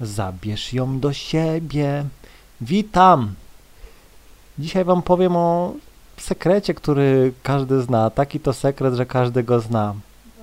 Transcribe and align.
zabierz 0.00 0.72
ją 0.72 1.00
do 1.00 1.12
siebie. 1.12 2.04
Witam! 2.60 3.34
Dzisiaj 4.58 4.84
Wam 4.84 5.02
powiem 5.02 5.36
o 5.36 5.74
sekrecie, 6.16 6.74
który 6.74 7.32
każdy 7.42 7.82
zna. 7.82 8.10
Taki 8.10 8.40
to 8.40 8.52
sekret, 8.52 8.94
że 8.94 9.06
każdy 9.06 9.42
go 9.42 9.60
zna. 9.60 9.94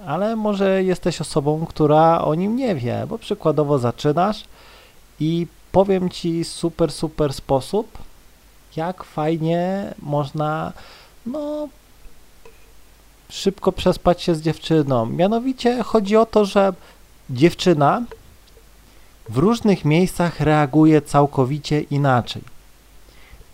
Ale 0.06 0.36
może 0.36 0.84
jesteś 0.84 1.22
osobą, 1.22 1.66
która 1.66 2.22
o 2.22 2.36
nim 2.36 2.56
nie 2.56 2.76
wie, 2.76 3.06
bo 3.10 3.18
przykładowo 3.18 3.80
zaczynasz 3.80 4.44
i 5.20 5.48
powiem 5.72 6.10
Ci 6.10 6.44
super, 6.44 6.92
super 6.92 7.34
sposób, 7.34 7.98
jak 8.76 9.04
fajnie 9.04 9.94
można, 10.00 10.74
no, 11.26 11.68
szybko 13.30 13.72
przespać 13.72 14.22
się 14.22 14.36
z 14.36 14.42
dziewczyną. 14.42 15.06
Mianowicie 15.06 15.84
chodzi 15.84 16.18
o 16.18 16.26
to, 16.26 16.46
że 16.46 16.74
dziewczyna 17.30 18.02
w 19.30 19.38
różnych 19.38 19.86
miejscach 19.86 20.40
reaguje 20.40 21.02
całkowicie 21.02 21.82
inaczej. 21.82 22.42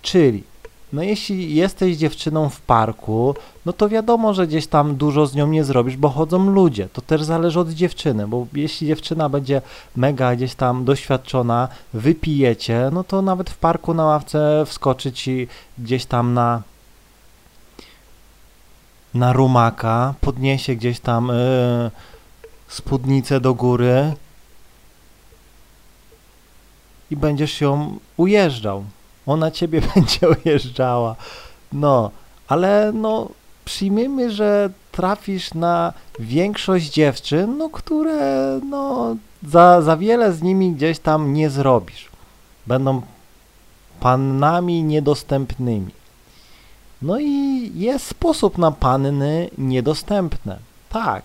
Czyli, 0.02 0.44
no 0.94 1.04
jeśli 1.04 1.56
jesteś 1.56 1.98
dziewczyną 1.98 2.50
w 2.50 2.62
parku, 2.62 3.36
no 3.66 3.74
to 3.74 3.90
wiadomo, 3.90 4.34
że 4.34 4.48
gdzieś 4.48 4.68
tam 4.68 4.96
dużo 4.96 5.28
z 5.28 5.36
nią 5.36 5.48
nie 5.48 5.64
zrobisz, 5.64 5.98
bo 5.98 6.10
chodzą 6.10 6.50
ludzie. 6.52 6.90
To 6.94 7.02
też 7.02 7.24
zależy 7.24 7.60
od 7.60 7.70
dziewczyny, 7.70 8.28
bo 8.28 8.48
jeśli 8.54 8.88
dziewczyna 8.88 9.30
będzie 9.30 9.62
mega 9.96 10.36
gdzieś 10.36 10.56
tam 10.56 10.86
doświadczona, 10.86 11.68
wypijecie, 11.94 12.90
no 12.94 13.04
to 13.04 13.22
nawet 13.22 13.50
w 13.50 13.58
parku 13.58 13.94
na 13.94 14.06
ławce 14.06 14.64
wskoczy 14.66 15.12
ci 15.12 15.48
gdzieś 15.78 16.06
tam 16.06 16.34
na 16.34 16.62
na 19.14 19.34
rumaka, 19.34 20.14
podniesie 20.22 20.76
gdzieś 20.76 21.00
tam 21.00 21.28
yy, 21.28 21.92
spódnicę 22.68 23.42
do 23.42 23.54
góry 23.54 24.14
i 27.12 27.18
będziesz 27.18 27.62
ją 27.62 27.98
ujeżdżał. 28.18 28.84
Ona 29.26 29.52
ciebie 29.52 29.82
będzie 29.96 30.20
ujeżdżała. 30.30 31.16
No, 31.74 32.12
ale 32.48 32.92
no 32.94 33.30
przyjmijmy, 33.66 34.32
że 34.32 34.70
trafisz 34.92 35.54
na 35.54 35.94
większość 36.20 36.90
dziewczyn, 36.90 37.58
no 37.58 37.70
które 37.70 38.60
no 38.70 39.16
za, 39.44 39.82
za 39.82 39.98
wiele 39.98 40.34
z 40.34 40.42
nimi 40.42 40.72
gdzieś 40.72 41.00
tam 41.00 41.34
nie 41.34 41.50
zrobisz. 41.50 42.10
Będą 42.68 43.02
pannami 44.00 44.84
niedostępnymi. 44.84 45.92
No 47.02 47.20
i 47.20 47.72
jest 47.76 48.06
sposób 48.08 48.58
na 48.58 48.72
panny 48.72 49.50
niedostępne. 49.58 50.60
Tak, 50.90 51.24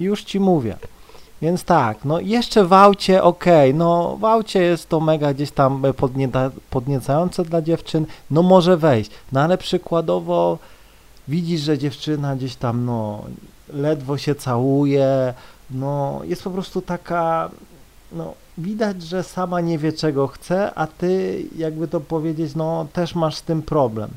już 0.00 0.24
ci 0.24 0.40
mówię. 0.40 0.76
Więc 1.42 1.64
tak, 1.64 2.04
no 2.04 2.20
jeszcze 2.20 2.64
w 2.64 2.72
aucie, 2.72 3.22
okay, 3.22 3.74
no 3.74 4.16
w 4.20 4.24
aucie 4.24 4.62
jest 4.62 4.88
to 4.88 5.00
mega 5.00 5.34
gdzieś 5.34 5.50
tam 5.50 5.82
podniecające 6.70 7.44
dla 7.44 7.62
dziewczyn, 7.62 8.06
no 8.30 8.42
może 8.42 8.76
wejść, 8.76 9.10
no 9.32 9.40
ale 9.40 9.58
przykładowo 9.58 10.58
widzisz, 11.28 11.60
że 11.60 11.78
dziewczyna 11.78 12.36
gdzieś 12.36 12.56
tam, 12.56 12.84
no 12.84 13.24
ledwo 13.72 14.18
się 14.18 14.34
całuje, 14.34 15.34
no 15.70 16.20
jest 16.24 16.42
po 16.42 16.50
prostu 16.50 16.82
taka, 16.82 17.50
no 18.12 18.34
widać, 18.58 19.02
że 19.02 19.22
sama 19.22 19.60
nie 19.60 19.78
wie 19.78 19.92
czego 19.92 20.28
chce, 20.28 20.74
a 20.74 20.86
ty, 20.86 21.42
jakby 21.56 21.88
to 21.88 22.00
powiedzieć, 22.00 22.54
no 22.54 22.86
też 22.92 23.14
masz 23.14 23.36
z 23.36 23.42
tym 23.42 23.62
problem 23.62 24.10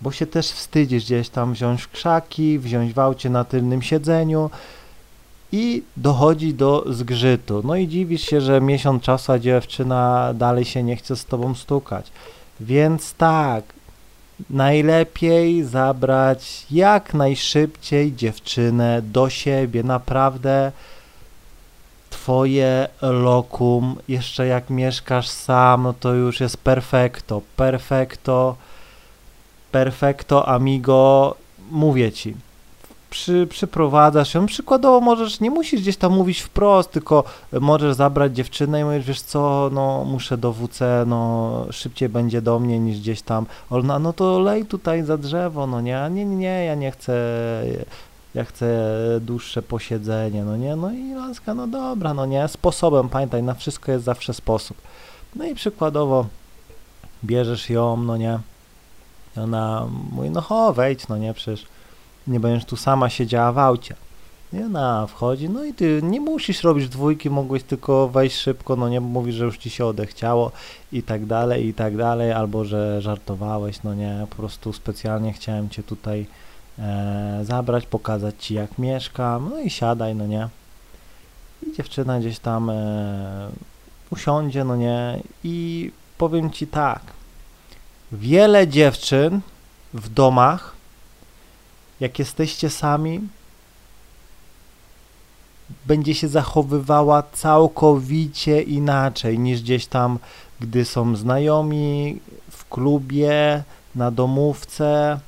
bo 0.00 0.12
się 0.12 0.26
też 0.26 0.50
wstydzisz 0.50 1.04
gdzieś 1.04 1.28
tam 1.28 1.52
wziąć 1.52 1.86
krzaki, 1.86 2.58
wziąć 2.58 2.92
w 2.92 2.98
aucie 2.98 3.30
na 3.30 3.44
tylnym 3.44 3.82
siedzeniu 3.82 4.50
i 5.56 5.82
dochodzi 5.96 6.54
do 6.54 6.84
zgrzytu. 6.88 7.62
No 7.64 7.76
i 7.76 7.88
dziwisz 7.88 8.22
się, 8.22 8.40
że 8.40 8.60
miesiąc 8.60 9.02
czasu, 9.02 9.32
a 9.32 9.38
dziewczyna 9.38 10.32
dalej 10.34 10.64
się 10.64 10.82
nie 10.82 10.96
chce 10.96 11.16
z 11.16 11.24
tobą 11.24 11.54
stukać. 11.54 12.12
Więc 12.60 13.14
tak, 13.14 13.64
najlepiej 14.50 15.64
zabrać 15.64 16.66
jak 16.70 17.14
najszybciej 17.14 18.14
dziewczynę 18.14 19.02
do 19.02 19.30
siebie, 19.30 19.82
naprawdę 19.82 20.72
twoje 22.10 22.88
lokum, 23.02 23.96
jeszcze 24.08 24.46
jak 24.46 24.70
mieszkasz 24.70 25.28
sam, 25.28 25.82
no 25.82 25.92
to 25.92 26.14
już 26.14 26.40
jest 26.40 26.56
perfekto, 26.56 27.42
perfekto, 27.56 28.56
perfecto 29.72 30.48
amigo, 30.48 31.34
mówię 31.70 32.12
ci, 32.12 32.34
przy, 33.10 33.46
przyprowadzasz 33.50 34.34
ją, 34.34 34.46
przykładowo 34.46 35.00
możesz, 35.00 35.40
nie 35.40 35.50
musisz 35.50 35.80
gdzieś 35.80 35.96
tam 35.96 36.12
mówić 36.12 36.40
wprost, 36.40 36.90
tylko 36.90 37.24
możesz 37.60 37.94
zabrać 37.94 38.36
dziewczynę 38.36 38.80
i 38.80 38.84
mówisz, 38.84 39.04
wiesz 39.04 39.20
co, 39.20 39.70
no 39.72 40.04
muszę 40.04 40.38
do 40.38 40.52
WC, 40.52 41.04
no 41.06 41.66
szybciej 41.70 42.08
będzie 42.08 42.42
do 42.42 42.58
mnie 42.58 42.78
niż 42.78 42.98
gdzieś 43.00 43.22
tam, 43.22 43.46
ona, 43.70 43.98
no 43.98 44.12
to 44.12 44.38
lej 44.38 44.66
tutaj 44.66 45.02
za 45.02 45.18
drzewo, 45.18 45.66
no 45.66 45.80
nie, 45.80 46.08
nie, 46.10 46.24
nie, 46.24 46.64
ja 46.64 46.74
nie 46.74 46.90
chcę, 46.90 47.14
ja 48.34 48.44
chcę 48.44 48.66
dłuższe 49.20 49.62
posiedzenie, 49.62 50.44
no 50.44 50.56
nie, 50.56 50.76
no 50.76 50.92
i 50.92 51.14
laska, 51.14 51.54
no 51.54 51.66
dobra, 51.66 52.14
no 52.14 52.26
nie, 52.26 52.48
sposobem, 52.48 53.08
pamiętaj, 53.08 53.42
na 53.42 53.54
wszystko 53.54 53.92
jest 53.92 54.04
zawsze 54.04 54.34
sposób. 54.34 54.76
No 55.36 55.44
i 55.44 55.54
przykładowo 55.54 56.26
bierzesz 57.24 57.70
ją, 57.70 57.96
no 57.96 58.16
nie, 58.16 58.38
ona 59.36 59.86
mówi, 60.12 60.30
no 60.30 60.40
ho, 60.40 60.72
wejdź, 60.72 61.08
no 61.08 61.18
nie, 61.18 61.34
przecież 61.34 61.66
nie 62.26 62.40
będziesz 62.40 62.64
tu 62.64 62.76
sama 62.76 63.10
siedziała 63.10 63.52
w 63.52 63.58
aucie. 63.58 63.94
I 64.52 64.62
ona 64.62 65.06
wchodzi, 65.06 65.48
no 65.48 65.64
i 65.64 65.74
ty 65.74 66.00
nie 66.02 66.20
musisz 66.20 66.62
robić 66.62 66.88
dwójki, 66.88 67.30
mogłeś 67.30 67.62
tylko 67.62 68.08
wejść 68.08 68.36
szybko, 68.36 68.76
no 68.76 68.88
nie, 68.88 69.00
mówisz, 69.00 69.34
że 69.34 69.44
już 69.44 69.58
ci 69.58 69.70
się 69.70 69.86
odechciało 69.86 70.52
i 70.92 71.02
tak 71.02 71.26
dalej, 71.26 71.66
i 71.66 71.74
tak 71.74 71.96
dalej, 71.96 72.32
albo 72.32 72.64
że 72.64 73.02
żartowałeś, 73.02 73.82
no 73.82 73.94
nie, 73.94 74.26
po 74.30 74.36
prostu 74.36 74.72
specjalnie 74.72 75.32
chciałem 75.32 75.68
cię 75.68 75.82
tutaj 75.82 76.26
e, 76.78 77.40
zabrać, 77.42 77.86
pokazać 77.86 78.34
ci 78.38 78.54
jak 78.54 78.78
mieszkam, 78.78 79.50
no 79.50 79.60
i 79.60 79.70
siadaj, 79.70 80.14
no 80.14 80.26
nie. 80.26 80.48
I 81.62 81.76
dziewczyna 81.76 82.20
gdzieś 82.20 82.38
tam 82.38 82.70
e, 82.70 83.48
usiądzie, 84.10 84.64
no 84.64 84.76
nie, 84.76 85.20
i 85.44 85.90
powiem 86.18 86.50
ci 86.50 86.66
tak, 86.66 87.00
Wiele 88.12 88.68
dziewczyn 88.68 89.40
w 89.94 90.08
domach, 90.08 90.75
jak 92.00 92.18
jesteście 92.18 92.70
sami, 92.70 93.20
będzie 95.86 96.14
się 96.14 96.28
zachowywała 96.28 97.22
całkowicie 97.32 98.62
inaczej 98.62 99.38
niż 99.38 99.62
gdzieś 99.62 99.86
tam, 99.86 100.18
gdy 100.60 100.84
są 100.84 101.16
znajomi, 101.16 102.20
w 102.50 102.68
klubie, 102.68 103.62
na 103.94 104.10
domówce. 104.10 105.20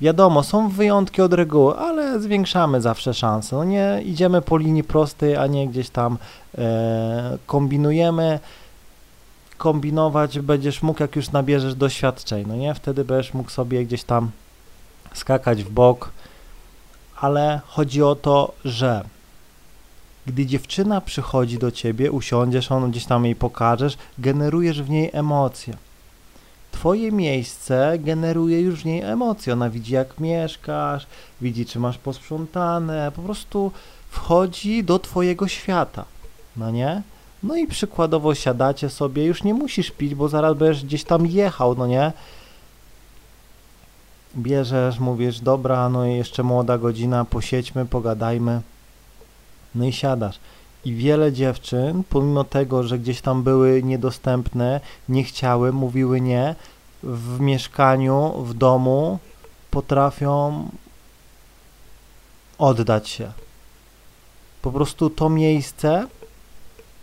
Wiadomo, 0.00 0.42
są 0.42 0.68
wyjątki 0.68 1.22
od 1.22 1.32
reguły, 1.32 1.76
ale 1.76 2.20
zwiększamy 2.20 2.80
zawsze 2.80 3.14
szanse. 3.14 3.56
No 3.56 3.64
nie 3.64 4.00
idziemy 4.04 4.42
po 4.42 4.56
linii 4.56 4.84
prostej, 4.84 5.36
a 5.36 5.46
nie 5.46 5.68
gdzieś 5.68 5.90
tam 5.90 6.18
e, 6.58 7.38
kombinujemy 7.46 8.40
kombinować 9.62 10.38
będziesz 10.38 10.82
mógł, 10.82 11.02
jak 11.02 11.16
już 11.16 11.30
nabierzesz 11.30 11.74
doświadczeń, 11.74 12.44
no 12.48 12.56
nie? 12.56 12.74
Wtedy 12.74 13.04
będziesz 13.04 13.34
mógł 13.34 13.50
sobie 13.50 13.84
gdzieś 13.84 14.04
tam 14.04 14.30
skakać 15.14 15.64
w 15.64 15.70
bok, 15.70 16.10
ale 17.20 17.60
chodzi 17.66 18.02
o 18.02 18.14
to, 18.14 18.52
że 18.64 19.04
gdy 20.26 20.46
dziewczyna 20.46 21.00
przychodzi 21.00 21.58
do 21.58 21.70
ciebie, 21.70 22.12
usiądziesz, 22.12 22.72
on 22.72 22.90
gdzieś 22.90 23.04
tam 23.04 23.24
jej 23.24 23.36
pokażesz, 23.36 23.96
generujesz 24.18 24.82
w 24.82 24.90
niej 24.90 25.10
emocje. 25.12 25.76
Twoje 26.72 27.12
miejsce 27.12 27.98
generuje 27.98 28.60
już 28.60 28.82
w 28.82 28.84
niej 28.84 29.02
emocje. 29.02 29.52
Ona 29.52 29.70
widzi, 29.70 29.94
jak 29.94 30.20
mieszkasz, 30.20 31.06
widzi, 31.40 31.66
czy 31.66 31.78
masz 31.78 31.98
posprzątane, 31.98 33.12
po 33.16 33.22
prostu 33.22 33.72
wchodzi 34.10 34.84
do 34.84 34.98
twojego 34.98 35.48
świata, 35.48 36.04
no 36.56 36.70
nie? 36.70 37.02
No 37.42 37.56
i 37.56 37.66
przykładowo 37.66 38.34
siadacie 38.34 38.90
sobie, 38.90 39.24
już 39.24 39.44
nie 39.44 39.54
musisz 39.54 39.90
pić, 39.90 40.14
bo 40.14 40.28
zaraz 40.28 40.56
będziesz 40.56 40.84
gdzieś 40.84 41.04
tam 41.04 41.26
jechał, 41.26 41.74
no 41.74 41.86
nie? 41.86 42.12
Bierzesz, 44.36 44.98
mówisz, 44.98 45.40
dobra, 45.40 45.88
no 45.88 46.06
i 46.06 46.14
jeszcze 46.14 46.42
młoda 46.42 46.78
godzina, 46.78 47.24
posiedźmy, 47.24 47.86
pogadajmy. 47.86 48.60
No 49.74 49.84
i 49.84 49.92
siadasz. 49.92 50.38
I 50.84 50.94
wiele 50.94 51.32
dziewczyn, 51.32 52.04
pomimo 52.08 52.44
tego, 52.44 52.82
że 52.82 52.98
gdzieś 52.98 53.20
tam 53.20 53.42
były 53.42 53.82
niedostępne, 53.82 54.80
nie 55.08 55.24
chciały, 55.24 55.72
mówiły 55.72 56.20
nie, 56.20 56.54
w 57.02 57.40
mieszkaniu, 57.40 58.32
w 58.42 58.54
domu 58.54 59.18
potrafią 59.70 60.68
oddać 62.58 63.08
się. 63.08 63.32
Po 64.62 64.72
prostu 64.72 65.10
to 65.10 65.28
miejsce 65.28 66.06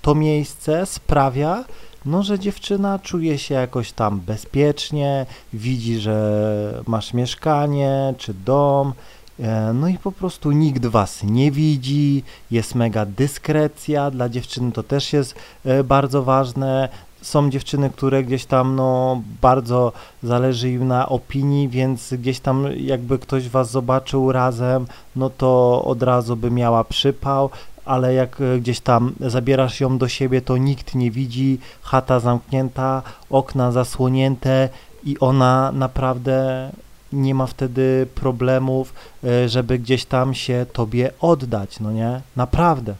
to 0.01 0.15
miejsce 0.15 0.85
sprawia, 0.85 1.65
no, 2.05 2.23
że 2.23 2.39
dziewczyna 2.39 2.99
czuje 2.99 3.37
się 3.37 3.55
jakoś 3.55 3.91
tam 3.91 4.19
bezpiecznie, 4.19 5.25
widzi, 5.53 5.99
że 5.99 6.83
masz 6.87 7.13
mieszkanie 7.13 8.13
czy 8.17 8.33
dom 8.33 8.93
E, 9.39 9.73
no 9.73 9.87
i 9.87 9.97
po 9.97 10.11
prostu 10.11 10.51
nikt 10.51 10.85
was 10.85 11.23
nie 11.23 11.51
widzi, 11.51 12.23
jest 12.51 12.75
mega 12.75 13.05
dyskrecja, 13.05 14.11
dla 14.11 14.29
dziewczyny 14.29 14.71
to 14.71 14.83
też 14.83 15.13
jest 15.13 15.35
e, 15.65 15.83
bardzo 15.83 16.23
ważne. 16.23 16.89
Są 17.21 17.49
dziewczyny, 17.49 17.89
które 17.89 18.23
gdzieś 18.23 18.45
tam 18.45 18.75
no 18.75 19.21
bardzo 19.41 19.91
zależy 20.23 20.69
im 20.71 20.87
na 20.87 21.09
opinii, 21.09 21.69
więc 21.69 22.13
gdzieś 22.13 22.39
tam 22.39 22.65
jakby 22.77 23.19
ktoś 23.19 23.49
was 23.49 23.71
zobaczył 23.71 24.31
razem, 24.31 24.85
no 25.15 25.29
to 25.29 25.83
od 25.85 26.03
razu 26.03 26.35
by 26.35 26.51
miała 26.51 26.83
przypał, 26.83 27.49
ale 27.89 28.13
jak 28.13 28.41
e, 28.41 28.59
gdzieś 28.59 28.79
tam 28.79 29.13
zabierasz 29.19 29.79
ją 29.79 29.97
do 29.97 30.07
siebie, 30.07 30.41
to 30.41 30.57
nikt 30.57 30.95
nie 30.95 31.11
widzi, 31.11 31.59
chata 31.81 32.19
zamknięta, 32.19 33.01
okna 33.29 33.71
zasłonięte 33.71 34.69
i 35.03 35.19
ona 35.19 35.71
naprawdę 35.71 36.69
nie 37.13 37.35
ma 37.35 37.47
wtedy 37.47 38.07
problemów, 38.15 38.93
e, 39.23 39.49
żeby 39.49 39.79
gdzieś 39.79 40.05
tam 40.05 40.33
się 40.33 40.65
tobie 40.73 41.11
oddać, 41.21 41.79
no 41.79 41.91
nie? 41.91 42.21
Naprawdę. 42.35 42.95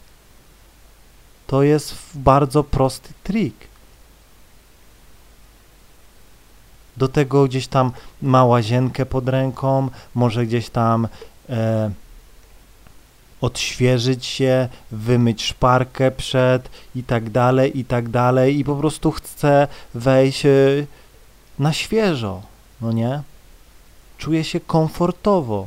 To 1.46 1.62
jest 1.62 1.94
bardzo 2.14 2.64
prosty 2.64 3.08
trik. 3.24 3.54
Do 6.96 7.08
tego 7.08 7.44
gdzieś 7.44 7.66
tam 7.66 7.92
ma 8.22 8.44
łazienkę 8.44 9.06
pod 9.06 9.28
ręką, 9.28 9.88
może 10.14 10.46
gdzieś 10.46 10.70
tam 10.70 11.08
e, 11.48 11.90
odświeżyć 13.40 14.26
się, 14.26 14.68
wymyć 14.90 15.42
szparkę 15.42 16.10
przed 16.10 16.70
i 16.94 17.02
tak 17.02 17.30
dalej, 17.30 17.78
i 17.78 17.84
tak 17.84 18.08
dalej 18.08 18.58
i 18.58 18.64
po 18.64 18.76
prostu 18.76 19.10
chce 19.10 19.68
wejść 19.94 20.46
e, 20.46 20.50
na 21.58 21.72
świeżo, 21.72 22.42
no 22.80 22.92
nie? 22.92 23.22
Czuje 24.18 24.44
się 24.44 24.60
komfortowo. 24.60 25.66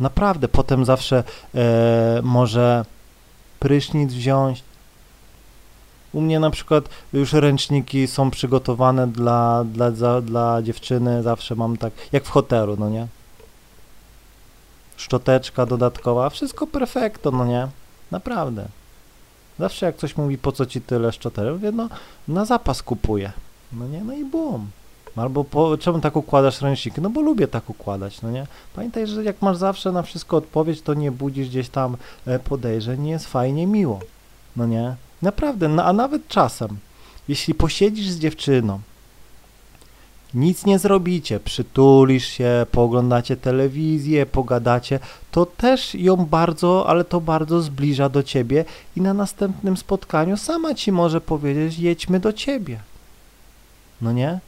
Naprawdę, 0.00 0.48
potem 0.48 0.84
zawsze 0.84 1.24
e, 1.54 2.20
może 2.22 2.84
prysznic 3.60 4.12
wziąć. 4.12 4.62
U 6.12 6.20
mnie 6.20 6.40
na 6.40 6.50
przykład 6.50 6.88
już 7.12 7.32
ręczniki 7.32 8.06
są 8.06 8.30
przygotowane 8.30 9.06
dla, 9.06 9.64
dla, 9.64 9.90
dla, 9.90 10.20
dla 10.20 10.62
dziewczyny, 10.62 11.22
zawsze 11.22 11.54
mam 11.54 11.76
tak, 11.76 11.92
jak 12.12 12.24
w 12.24 12.30
hotelu, 12.30 12.76
no 12.78 12.90
nie? 12.90 13.06
Szczoteczka 14.96 15.66
dodatkowa, 15.66 16.30
wszystko 16.30 16.66
perfekto, 16.66 17.30
no 17.30 17.46
nie? 17.46 17.68
Naprawdę. 18.10 18.66
Zawsze 19.58 19.86
jak 19.86 19.96
ktoś 19.96 20.16
mówi, 20.16 20.38
po 20.38 20.52
co 20.52 20.66
ci 20.66 20.80
tyle 20.80 21.12
szczotek, 21.12 21.44
mówię, 21.52 21.72
no 21.72 21.88
na 22.28 22.44
zapas 22.44 22.82
kupuję. 22.82 23.32
No 23.72 23.88
nie, 23.88 24.04
no 24.04 24.12
i 24.12 24.24
bum. 24.24 24.70
Albo 25.16 25.44
po, 25.44 25.78
czemu 25.78 26.00
tak 26.00 26.16
układasz 26.16 26.62
ręczniki? 26.62 27.00
No 27.00 27.10
bo 27.10 27.20
lubię 27.20 27.48
tak 27.48 27.70
układać, 27.70 28.22
no 28.22 28.30
nie? 28.30 28.46
Pamiętaj, 28.74 29.06
że 29.06 29.24
jak 29.24 29.42
masz 29.42 29.56
zawsze 29.56 29.92
na 29.92 30.02
wszystko 30.02 30.36
odpowiedź, 30.36 30.82
to 30.82 30.94
nie 30.94 31.12
budzisz 31.12 31.48
gdzieś 31.48 31.68
tam 31.68 31.96
e, 32.26 32.38
podejrzeń, 32.38 33.00
nie 33.00 33.10
jest 33.10 33.26
fajnie, 33.26 33.66
miło, 33.66 34.00
no 34.56 34.66
nie? 34.66 34.94
Naprawdę, 35.22 35.68
no, 35.68 35.84
a 35.84 35.92
nawet 35.92 36.28
czasem, 36.28 36.78
jeśli 37.28 37.54
posiedzisz 37.54 38.08
z 38.08 38.18
dziewczyną, 38.18 38.80
nic 40.34 40.66
nie 40.66 40.78
zrobicie, 40.78 41.40
przytulisz 41.40 42.26
się, 42.26 42.66
pooglądacie 42.72 43.36
telewizję, 43.36 44.26
pogadacie, 44.26 44.98
to 45.30 45.46
też 45.46 45.94
ją 45.94 46.16
bardzo, 46.16 46.88
ale 46.88 47.04
to 47.04 47.20
bardzo 47.20 47.62
zbliża 47.62 48.08
do 48.08 48.22
ciebie 48.22 48.64
i 48.96 49.00
na 49.00 49.14
następnym 49.14 49.76
spotkaniu 49.76 50.36
sama 50.36 50.74
ci 50.74 50.92
może 50.92 51.20
powiedzieć, 51.20 51.78
jedźmy 51.78 52.20
do 52.20 52.32
ciebie. 52.32 52.78
No 54.00 54.12
nie? 54.12 54.38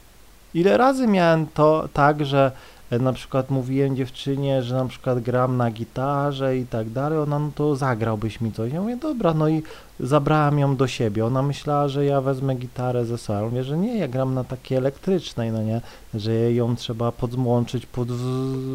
Ile 0.54 0.76
razy 0.76 1.06
miałem 1.06 1.46
to 1.46 1.88
tak, 1.92 2.26
że 2.26 2.52
na 2.90 3.12
przykład 3.12 3.50
mówiłem 3.50 3.96
dziewczynie, 3.96 4.62
że 4.62 4.74
na 4.74 4.84
przykład 4.84 5.20
gram 5.20 5.56
na 5.56 5.70
gitarze 5.70 6.58
i 6.58 6.66
tak 6.66 6.90
dalej, 6.90 7.18
ona 7.18 7.38
no 7.38 7.50
to 7.54 7.76
zagrałbyś 7.76 8.40
mi 8.40 8.52
coś. 8.52 8.72
Ja 8.72 8.80
mówię, 8.80 8.96
dobra, 8.96 9.34
no 9.34 9.48
i 9.48 9.62
zabrałem 10.00 10.58
ją 10.58 10.76
do 10.76 10.86
siebie. 10.86 11.26
Ona 11.26 11.42
myślała, 11.42 11.88
że 11.88 12.04
ja 12.04 12.20
wezmę 12.20 12.54
gitarę 12.54 13.04
ze 13.04 13.18
sobą. 13.18 13.44
Mówię, 13.44 13.64
że 13.64 13.78
nie, 13.78 13.98
ja 13.98 14.08
gram 14.08 14.34
na 14.34 14.44
takiej 14.44 14.78
elektrycznej, 14.78 15.52
no 15.52 15.62
nie, 15.62 15.80
że 16.14 16.52
ją 16.52 16.76
trzeba 16.76 17.12
podłączyć 17.12 17.86
pod 17.86 18.08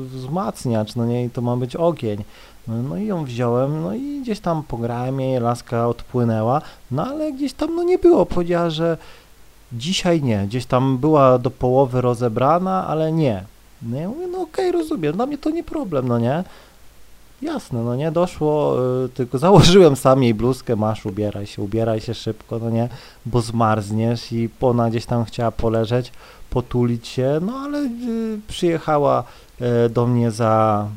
wzmacniacz, 0.08 0.96
no 0.96 1.06
nie, 1.06 1.26
i 1.26 1.30
to 1.30 1.42
ma 1.42 1.58
być 1.58 1.76
ogień. 1.76 2.24
No, 2.68 2.84
no 2.84 2.98
i 2.98 3.06
ją 3.06 3.26
wziąłem, 3.26 3.82
no 3.82 3.94
i 3.94 4.22
gdzieś 4.22 4.40
tam 4.40 4.64
pograłem 4.64 5.20
jej, 5.20 5.40
laska 5.40 5.88
odpłynęła, 5.88 6.62
no 6.92 7.06
ale 7.06 7.32
gdzieś 7.32 7.54
tam 7.54 7.76
no 7.76 7.84
nie 7.84 7.98
było. 7.98 8.26
Powiedziała, 8.26 8.70
że 8.70 8.98
Dzisiaj 9.74 10.22
nie, 10.22 10.46
gdzieś 10.48 10.66
tam 10.66 10.98
była 10.98 11.38
do 11.38 11.52
połowy 11.52 12.02
rozebrana, 12.02 12.88
ale 12.88 13.12
nie. 13.12 13.44
No 13.82 13.98
ja 13.98 14.10
mówię, 14.10 14.28
no 14.28 14.42
okej, 14.42 14.70
okay, 14.70 14.82
rozumiem, 14.82 15.14
dla 15.14 15.26
mnie 15.26 15.38
to 15.38 15.50
nie 15.50 15.64
problem, 15.64 16.08
no 16.08 16.20
nie? 16.20 16.44
Jasne, 17.42 17.84
no 17.84 17.96
nie, 17.96 18.12
doszło, 18.12 18.78
y, 19.06 19.10
tylko 19.10 19.38
założyłem 19.48 19.96
sam 19.96 20.24
jej 20.24 20.34
bluzkę, 20.34 20.76
masz, 20.76 21.06
ubieraj 21.06 21.48
się, 21.48 21.62
ubieraj 21.62 22.02
się 22.02 22.14
szybko, 22.14 22.60
no 22.60 22.70
nie, 22.70 22.90
bo 23.26 23.42
zmarzniesz 23.42 24.32
i 24.32 24.50
ona 24.62 24.90
gdzieś 24.90 25.06
tam 25.06 25.26
chciała 25.26 25.52
poleżeć, 25.52 26.12
potulić 26.50 27.08
się, 27.08 27.40
no 27.42 27.54
ale 27.54 27.80
y, 27.80 28.40
przyjechała 28.48 29.24
y, 29.86 29.90
do 29.90 30.08
mnie 30.08 30.32
za 30.32 30.88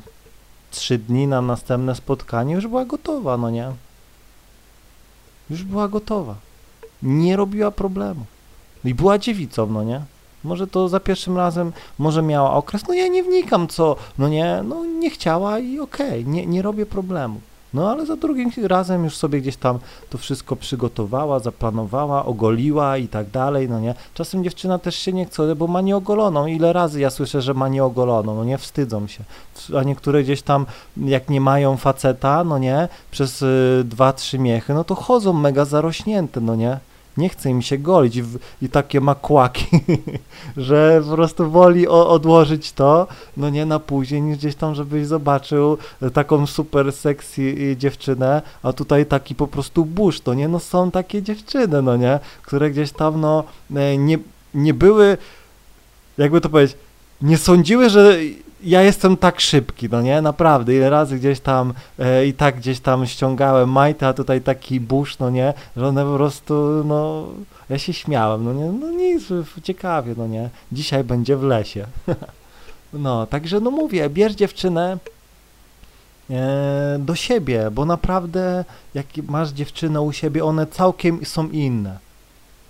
trzy 0.70 0.98
dni 0.98 1.26
na 1.26 1.42
następne 1.42 1.94
spotkanie, 1.94 2.54
już 2.54 2.66
była 2.66 2.84
gotowa, 2.84 3.37
no 3.37 3.50
nie? 3.50 3.72
Już 5.50 5.62
była 5.62 5.88
gotowa. 5.88 6.34
Nie 7.02 7.37
robiła 7.37 7.70
problemu. 7.70 8.25
I 8.84 8.94
była 8.94 9.19
dziewicą, 9.19 9.66
no 9.66 9.82
nie? 9.82 10.00
Może 10.44 10.67
to 10.67 10.88
za 10.88 11.00
pierwszym 11.00 11.37
razem, 11.37 11.73
może 11.99 12.23
miała 12.23 12.52
okres, 12.52 12.82
no 12.88 12.94
ja 12.94 13.08
nie 13.08 13.23
wnikam 13.23 13.69
co, 13.69 13.96
no 14.19 14.29
nie, 14.29 14.62
no 14.64 14.85
nie 14.85 15.11
chciała 15.11 15.58
i 15.58 15.81
okej, 15.81 16.20
okay, 16.20 16.32
nie, 16.32 16.46
nie 16.46 16.62
robię 16.62 16.87
problemu. 16.87 17.41
No 17.75 17.91
ale 17.91 18.06
za 18.06 18.17
drugim 18.17 18.50
razem 18.62 19.05
już 19.05 19.17
sobie 19.17 19.41
gdzieś 19.41 19.56
tam 19.56 19.79
to 20.11 20.19
wszystko 20.19 20.56
przygotowała, 20.56 21.38
zaplanowała, 21.38 22.25
ogoliła 22.25 22.96
i 22.96 23.08
tak 23.08 23.31
dalej, 23.31 23.69
no 23.69 23.81
nie. 23.81 23.94
Czasem 24.14 24.44
dziewczyna 24.44 24.79
też 24.79 24.96
się 24.96 25.12
nie 25.12 25.26
chce, 25.26 25.56
bo 25.56 25.67
ma 25.67 25.81
nieogoloną. 25.81 26.47
Ile 26.47 26.73
razy 26.73 27.00
ja 27.00 27.11
słyszę, 27.11 27.43
że 27.43 27.55
ma 27.55 27.69
nieogoloną, 27.69 28.35
no 28.35 28.44
nie, 28.44 28.58
wstydzą 28.58 29.06
się. 29.06 29.25
A 29.79 29.82
niektóre 29.82 30.23
gdzieś 30.23 30.43
tam, 30.43 30.67
jak 30.97 31.31
nie 31.31 31.40
mają 31.40 31.76
faceta, 31.76 32.44
no 32.44 32.58
nie, 32.58 32.88
przez 33.11 33.43
y, 33.43 33.82
dwa, 33.85 34.12
trzy 34.12 34.38
miechy, 34.38 34.75
no 34.75 34.85
to 34.85 34.94
chodzą 34.94 35.32
mega 35.32 35.64
zarośnięte, 35.64 36.40
no 36.40 36.55
nie 36.55 36.79
nie 37.16 37.28
chce 37.28 37.50
im 37.50 37.62
się 37.62 37.78
golić 37.78 38.22
w, 38.22 38.38
i 38.62 38.69
takie 38.69 39.00
makłaki, 39.00 39.66
że 40.56 41.02
po 41.08 41.14
prostu 41.14 41.50
woli 41.50 41.88
o, 41.88 42.08
odłożyć 42.08 42.72
to, 42.72 43.06
no 43.37 43.50
nie 43.50 43.66
na 43.66 43.78
później, 43.78 44.22
niż 44.22 44.38
gdzieś 44.38 44.55
tam, 44.55 44.75
żebyś 44.75 45.06
zobaczył 45.06 45.78
taką 46.12 46.46
super 46.46 46.93
sexy 46.93 47.76
dziewczynę, 47.76 48.43
a 48.62 48.72
tutaj 48.72 49.06
taki 49.06 49.34
po 49.34 49.46
prostu 49.46 49.84
burz, 49.84 50.20
to 50.20 50.34
nie, 50.34 50.49
no 50.49 50.58
są 50.58 50.90
takie 50.90 51.22
dziewczyny, 51.22 51.82
no 51.82 51.96
nie, 51.96 52.20
które 52.43 52.70
gdzieś 52.70 52.93
tam, 52.93 53.20
no 53.20 53.44
e, 53.76 53.99
nie, 53.99 54.18
nie 54.54 54.75
były, 54.75 55.16
jakby 56.18 56.40
to 56.40 56.49
powiedzieć, 56.49 56.76
nie 57.23 57.38
sądziły, 57.38 57.90
że 57.90 58.16
ja 58.64 58.83
jestem 58.83 59.16
tak 59.16 59.40
szybki, 59.40 59.88
no 59.88 60.02
nie, 60.02 60.23
naprawdę, 60.23 60.75
ile 60.75 60.90
razy 60.90 61.18
gdzieś 61.18 61.40
tam 61.40 61.75
e, 61.99 62.26
i 62.26 62.35
tak 62.35 62.56
gdzieś 62.56 62.80
tam 62.80 63.06
ściągałem 63.06 63.73
majty, 63.73 64.06
a 64.06 64.12
tutaj 64.12 64.40
taki 64.40 64.80
burz, 64.80 65.18
no 65.18 65.30
nie, 65.30 65.54
że 65.76 65.88
one 65.88 66.04
po 66.04 66.16
prostu, 66.16 66.85
no, 66.85 67.26
ja 67.71 67.78
się 67.78 67.92
śmiałem, 67.92 68.44
no 68.44 68.52
nie, 68.52 68.64
no 68.64 68.90
nic, 68.90 69.25
ciekawie, 69.62 70.14
no 70.16 70.26
nie, 70.26 70.50
dzisiaj 70.73 71.04
będzie 71.04 71.37
w 71.37 71.42
lesie. 71.42 71.87
no, 72.92 73.26
także 73.26 73.61
no 73.61 73.71
mówię, 73.71 74.11
bierz 74.11 74.33
dziewczynę 74.33 74.99
e, 76.30 76.97
do 76.99 77.14
siebie, 77.14 77.71
bo 77.73 77.85
naprawdę, 77.85 78.64
jak 78.94 79.06
masz 79.28 79.50
dziewczynę 79.50 80.00
u 80.00 80.12
siebie, 80.12 80.44
one 80.44 80.66
całkiem 80.66 81.25
są 81.25 81.49
inne. 81.49 81.99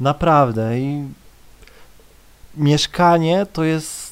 Naprawdę 0.01 0.79
i 0.81 1.05
mieszkanie 2.57 3.47
to 3.53 3.65
jest 3.65 4.04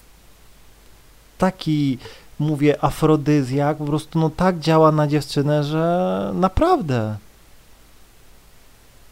taki, 1.38 1.98
mówię, 2.38 2.84
afrodyzjak, 2.84 3.78
po 3.78 3.84
prostu 3.84 4.18
no 4.18 4.30
tak 4.30 4.58
działa 4.58 4.92
na 4.92 5.06
dziewczynę, 5.06 5.64
że 5.64 6.30
naprawdę. 6.34 7.16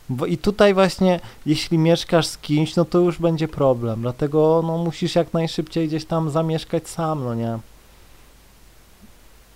Bo 0.08 0.26
I 0.26 0.38
tutaj 0.38 0.74
właśnie, 0.74 1.20
jeśli 1.46 1.78
mieszkasz 1.78 2.26
z 2.26 2.38
kimś, 2.38 2.76
no 2.76 2.84
to 2.84 2.98
już 2.98 3.18
będzie 3.18 3.48
problem, 3.48 4.02
dlatego 4.02 4.62
no 4.66 4.78
musisz 4.78 5.14
jak 5.14 5.32
najszybciej 5.32 5.88
gdzieś 5.88 6.04
tam 6.04 6.30
zamieszkać 6.30 6.88
sam, 6.88 7.24
no 7.24 7.34
nie? 7.34 7.58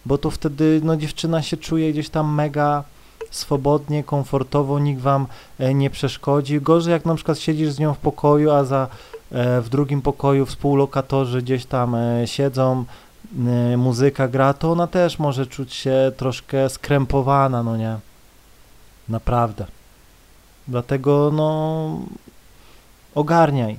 Bo 0.06 0.18
to 0.18 0.30
wtedy, 0.30 0.80
no 0.84 0.96
dziewczyna 0.96 1.42
się 1.42 1.56
czuje 1.56 1.92
gdzieś 1.92 2.08
tam 2.08 2.34
mega 2.34 2.84
swobodnie, 3.30 4.04
komfortowo, 4.04 4.78
nikt 4.78 5.00
wam 5.00 5.26
e, 5.58 5.74
nie 5.74 5.90
przeszkodzi. 5.90 6.60
Gorzej 6.60 6.92
jak 6.92 7.04
na 7.04 7.14
przykład 7.14 7.38
siedzisz 7.38 7.70
z 7.70 7.78
nią 7.78 7.94
w 7.94 7.98
pokoju, 7.98 8.50
a 8.50 8.64
za 8.64 8.88
w 9.30 9.66
drugim 9.70 10.02
pokoju 10.02 10.46
współlokatorzy 10.46 11.42
gdzieś 11.42 11.66
tam 11.66 11.94
e, 11.94 12.26
siedzą, 12.26 12.84
e, 13.72 13.76
muzyka 13.76 14.28
gra, 14.28 14.54
to 14.54 14.72
ona 14.72 14.86
też 14.86 15.18
może 15.18 15.46
czuć 15.46 15.74
się 15.74 16.12
troszkę 16.16 16.68
skrępowana, 16.68 17.62
no 17.62 17.76
nie? 17.76 17.98
Naprawdę. 19.08 19.66
Dlatego, 20.68 21.30
no, 21.34 22.00
ogarniaj. 23.14 23.78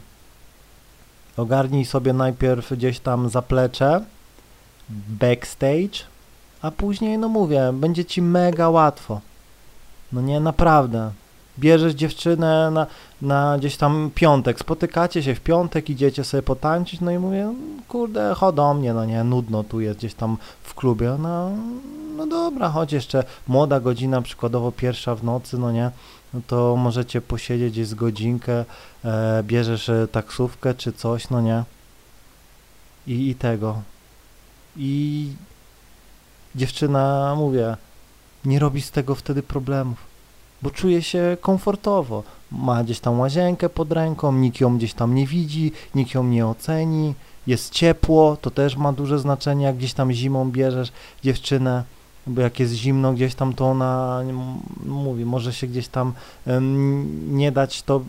Ogarnij 1.38 1.86
sobie 1.86 2.14
najpierw 2.14 2.74
gdzieś 2.74 3.00
tam 3.00 3.30
zaplecze, 3.30 4.02
backstage, 4.90 6.00
a 6.62 6.72
później, 6.72 7.18
no 7.18 7.30
mówię, 7.30 7.72
będzie 7.74 8.06
ci 8.06 8.22
mega 8.22 8.70
łatwo. 8.70 9.22
No 10.12 10.22
nie, 10.22 10.40
naprawdę. 10.40 11.12
Bierzesz 11.60 11.94
dziewczynę 11.94 12.72
na, 12.72 12.88
na 13.22 13.58
gdzieś 13.58 13.78
tam 13.78 14.12
piątek, 14.16 14.60
spotykacie 14.60 15.24
się 15.24 15.36
w 15.36 15.42
piątek, 15.42 15.90
idziecie 15.90 16.24
sobie 16.24 16.44
potańczyć, 16.44 17.02
no 17.02 17.12
i 17.12 17.20
mówię, 17.20 17.54
kurde, 17.88 18.34
chodź 18.36 18.56
do 18.56 18.74
mnie, 18.74 18.94
no 18.94 19.06
nie, 19.06 19.24
nudno 19.24 19.64
tu 19.64 19.82
jest 19.82 20.00
gdzieś 20.00 20.14
tam 20.14 20.38
w 20.64 20.74
klubie, 20.74 21.16
no, 21.20 21.52
no 22.18 22.28
dobra, 22.28 22.70
chodź 22.70 22.94
jeszcze, 22.94 23.24
młoda 23.48 23.80
godzina, 23.80 24.22
przykładowo 24.22 24.72
pierwsza 24.72 25.16
w 25.16 25.24
nocy, 25.24 25.58
no 25.58 25.72
nie, 25.72 25.92
no 26.34 26.42
to 26.48 26.76
możecie 26.76 27.22
posiedzieć 27.22 27.88
z 27.88 27.94
godzinkę, 27.94 28.66
e, 29.06 29.44
bierzesz 29.44 29.90
e, 29.90 30.08
taksówkę 30.08 30.74
czy 30.74 30.94
coś, 30.94 31.30
no 31.30 31.42
nie, 31.42 31.64
i, 33.08 33.30
i 33.30 33.36
tego, 33.36 33.82
i 34.78 35.32
dziewczyna, 36.56 37.36
mówię, 37.38 37.78
nie 38.46 38.60
robi 38.60 38.82
z 38.82 38.92
tego 38.92 39.16
wtedy 39.16 39.44
problemów, 39.44 40.15
bo 40.62 40.72
czuje 40.72 41.02
się 41.02 41.38
komfortowo. 41.42 42.24
Ma 42.52 42.84
gdzieś 42.84 43.00
tam 43.00 43.20
łazienkę 43.20 43.70
pod 43.70 43.92
ręką, 43.92 44.34
nikt 44.34 44.62
ją 44.62 44.78
gdzieś 44.78 44.94
tam 44.94 45.16
nie 45.16 45.28
widzi, 45.28 45.72
nikt 45.96 46.14
ją 46.14 46.24
nie 46.24 46.48
oceni, 46.48 47.14
jest 47.48 47.74
ciepło, 47.74 48.38
to 48.42 48.52
też 48.52 48.78
ma 48.78 48.94
duże 48.94 49.20
znaczenie, 49.20 49.66
jak 49.66 49.78
gdzieś 49.78 49.94
tam 49.94 50.12
zimą 50.12 50.52
bierzesz 50.52 50.92
dziewczynę, 51.24 51.84
bo 52.28 52.42
jak 52.42 52.60
jest 52.60 52.74
zimno 52.74 53.14
gdzieś 53.14 53.36
tam, 53.36 53.54
to 53.54 53.66
ona 53.66 54.22
mówi, 54.86 55.26
może 55.26 55.54
się 55.54 55.68
gdzieś 55.68 55.88
tam 55.88 56.14
nie 57.28 57.52
dać 57.52 57.82
to, 57.82 58.02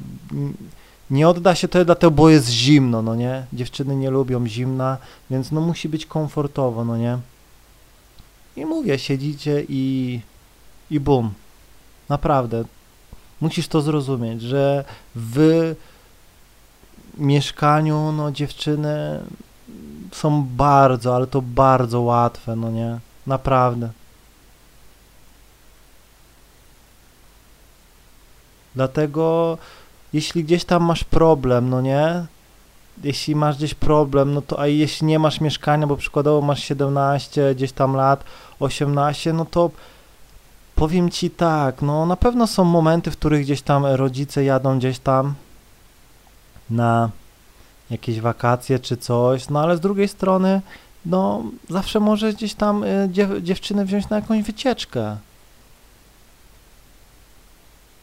nie 1.10 1.28
odda 1.28 1.54
się 1.54 1.68
to 1.68 1.84
dlatego, 1.84 2.10
bo 2.10 2.30
jest 2.30 2.48
zimno, 2.48 3.02
no 3.02 3.14
nie? 3.14 3.46
Dziewczyny 3.52 3.96
nie 3.96 4.10
lubią 4.10 4.46
zimna, 4.46 4.98
więc 5.30 5.52
no 5.52 5.60
musi 5.60 5.88
być 5.88 6.06
komfortowo, 6.06 6.84
no 6.84 6.96
nie? 6.96 7.18
I 8.56 8.64
mówię, 8.66 8.98
siedzicie 8.98 9.64
i, 9.68 10.20
i 10.90 11.00
bum. 11.00 11.30
Naprawdę. 12.08 12.64
Musisz 13.40 13.68
to 13.68 13.80
zrozumieć, 13.80 14.42
że 14.42 14.84
w 15.14 15.74
mieszkaniu, 17.18 18.12
no 18.12 18.32
dziewczyny 18.32 19.20
są 20.12 20.44
bardzo, 20.44 21.16
ale 21.16 21.26
to 21.26 21.42
bardzo 21.42 22.00
łatwe, 22.00 22.56
no 22.56 22.70
nie? 22.70 22.98
Naprawdę. 23.26 23.90
Dlatego, 28.74 29.58
jeśli 30.12 30.44
gdzieś 30.44 30.64
tam 30.64 30.84
masz 30.84 31.04
problem, 31.04 31.70
no 31.70 31.80
nie? 31.80 32.26
Jeśli 33.04 33.34
masz 33.34 33.56
gdzieś 33.56 33.74
problem, 33.74 34.34
no 34.34 34.42
to 34.42 34.60
a 34.60 34.66
jeśli 34.66 35.06
nie 35.06 35.18
masz 35.18 35.40
mieszkania, 35.40 35.86
bo 35.86 35.96
przykładowo 35.96 36.46
masz 36.46 36.62
17 36.64 37.54
gdzieś 37.54 37.72
tam 37.72 37.96
lat, 37.96 38.24
18, 38.60 39.32
no 39.32 39.44
to 39.44 39.70
powiem 40.76 41.10
ci 41.10 41.30
tak, 41.30 41.82
no 41.82 42.06
na 42.06 42.16
pewno 42.16 42.46
są 42.46 42.64
momenty, 42.64 43.10
w 43.10 43.16
których 43.16 43.42
gdzieś 43.42 43.62
tam 43.62 43.86
rodzice 43.86 44.44
jadą 44.44 44.78
gdzieś 44.78 44.98
tam 44.98 45.34
na 46.70 47.10
jakieś 47.90 48.20
wakacje 48.20 48.78
czy 48.78 48.96
coś, 48.96 49.48
no 49.48 49.60
ale 49.60 49.76
z 49.76 49.80
drugiej 49.80 50.08
strony, 50.08 50.60
no 51.06 51.42
zawsze 51.68 52.00
może 52.00 52.32
gdzieś 52.32 52.54
tam 52.54 52.84
y, 52.84 53.08
dziew 53.12 53.30
dziewczynę 53.42 53.84
wziąć 53.84 54.08
na 54.08 54.16
jakąś 54.16 54.42
wycieczkę. 54.42 55.16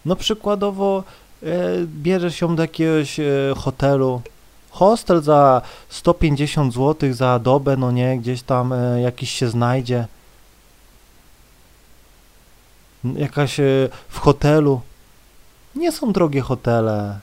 No 0.06 0.15
przykładowo 0.15 1.03
y, 1.44 1.48
bierzesz 1.88 2.42
ją 2.42 2.56
do 2.56 2.62
jakiegoś 2.63 3.20
y, 3.20 3.53
hotelu, 3.58 4.22
hostel 4.70 5.22
za 5.22 5.62
150 5.89 6.74
zł 6.74 7.13
za 7.13 7.39
dobę, 7.39 7.77
no 7.77 7.92
nie, 7.92 8.18
gdzieś 8.18 8.42
tam 8.42 8.74
jakiś 9.01 9.32
się 9.32 9.50
znajdzie, 9.50 10.08
jakaś 13.03 13.60
e, 13.60 13.63
w 14.10 14.19
hotelu. 14.19 14.81
Nie 15.75 15.91
są 15.91 16.12
drogie 16.12 16.41
hotele. 16.41 17.19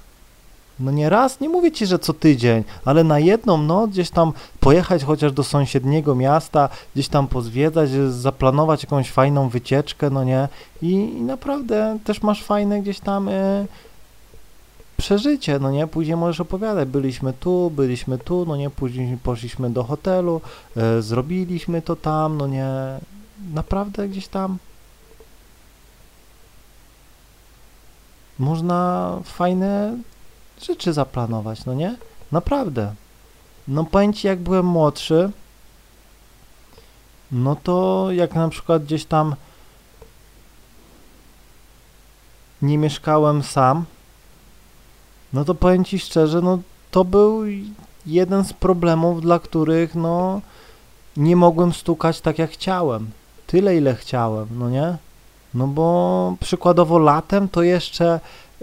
No 0.81 0.91
nie 0.91 1.11
raz, 1.11 1.41
nie 1.41 1.49
mówię 1.49 1.73
ci, 1.73 1.87
że 1.87 1.99
co 1.99 2.13
tydzień, 2.13 2.65
ale 2.85 3.05
na 3.05 3.19
jedną 3.19 3.59
noc 3.59 3.91
gdzieś 3.91 4.11
tam 4.11 4.33
pojechać 4.61 5.05
chociaż 5.05 5.33
do 5.33 5.45
sąsiedniego 5.45 6.15
miasta, 6.15 6.69
gdzieś 6.95 7.09
tam 7.09 7.29
pozwiedzać, 7.29 7.91
zaplanować 8.11 8.83
jakąś 8.83 9.11
fajną 9.11 9.49
wycieczkę, 9.49 10.11
no 10.11 10.25
nie? 10.25 10.49
I, 10.83 10.93
i 10.93 11.21
naprawdę 11.23 11.99
też 12.05 12.23
masz 12.23 12.45
fajne 12.45 12.83
gdzieś 12.83 13.01
tam 13.01 13.29
y, 13.29 13.67
przeżycie, 14.97 15.59
no 15.59 15.71
nie? 15.71 15.87
Później 15.87 16.17
możesz 16.17 16.41
opowiadać, 16.41 16.89
byliśmy 16.89 17.33
tu, 17.33 17.71
byliśmy 17.71 18.19
tu, 18.19 18.45
no 18.49 18.57
nie? 18.57 18.71
Później 18.71 19.17
poszliśmy 19.17 19.71
do 19.71 19.85
hotelu, 19.85 20.41
y, 20.99 21.03
zrobiliśmy 21.03 21.83
to 21.83 21.97
tam, 21.97 22.37
no 22.37 22.47
nie? 22.47 22.69
Naprawdę 23.55 24.09
gdzieś 24.09 24.29
tam 24.29 24.59
można 28.41 29.19
fajne 29.25 29.97
rzeczy 30.63 30.93
zaplanować, 30.93 31.65
no 31.65 31.75
nie? 31.75 31.97
Naprawdę. 32.33 32.95
No 33.69 33.85
powiem 33.85 34.13
Ci, 34.13 34.27
jak 34.27 34.39
byłem 34.39 34.67
młodszy, 34.67 35.31
no 37.33 37.57
to 37.57 38.09
jak 38.13 38.35
na 38.35 38.49
przykład 38.49 38.85
gdzieś 38.85 39.05
tam 39.05 39.35
nie 42.63 42.79
mieszkałem 42.79 43.43
sam, 43.43 43.85
no 45.33 45.45
to 45.45 45.55
powiem 45.55 45.85
Ci 45.85 45.99
szczerze, 45.99 46.41
no 46.41 46.59
to 46.91 47.05
był 47.05 47.43
jeden 48.07 48.45
z 48.45 48.53
problemów, 48.53 49.23
dla 49.23 49.39
których 49.39 49.95
no 49.95 50.41
nie 51.17 51.37
mogłem 51.37 51.73
stukać 51.73 52.21
tak 52.21 52.39
jak 52.39 52.51
chciałem. 52.51 53.11
Tyle 53.47 53.77
ile 53.77 53.95
chciałem, 53.95 54.49
no 54.59 54.71
nie? 54.71 54.97
No 55.55 55.67
bo 55.67 56.35
przykładowo 56.41 56.99
latem 56.99 57.49
to 57.49 57.63
jeszcze 57.63 58.21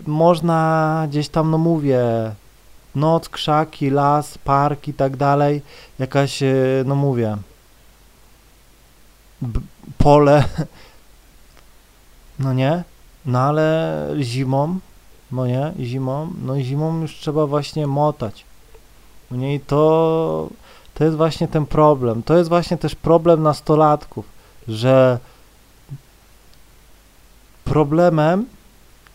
można 0.08 1.06
gdzieś 1.10 1.30
tam, 1.30 1.52
no 1.52 1.58
mówię, 1.58 2.02
noc, 2.96 3.30
krzaki, 3.30 3.90
las, 3.90 4.38
park 4.38 4.88
i 4.88 4.94
tak 4.94 5.18
dalej, 5.18 5.62
jakaś, 6.00 6.44
e, 6.44 6.56
no 6.86 6.96
mówię, 6.96 7.38
pole, 9.98 10.44
no 12.40 12.54
nie? 12.54 12.84
No 13.26 13.40
ale 13.40 14.10
zimą, 14.20 14.80
no 15.32 15.48
nie, 15.48 15.74
zimą, 15.80 16.34
no 16.46 16.62
zimą 16.62 17.02
już 17.02 17.16
trzeba 17.16 17.48
właśnie 17.48 17.88
motać. 17.88 18.46
No 19.32 19.38
nie, 19.38 19.56
i 19.56 19.60
to, 19.60 20.50
to 20.94 21.04
jest 21.04 21.18
właśnie 21.18 21.48
ten 21.48 21.66
problem. 21.66 22.24
To 22.24 22.38
jest 22.38 22.50
właśnie 22.50 22.78
też 22.78 22.96
problem 22.96 23.44
nastolatków, 23.44 24.26
że 24.68 25.20
problemem 27.70 28.46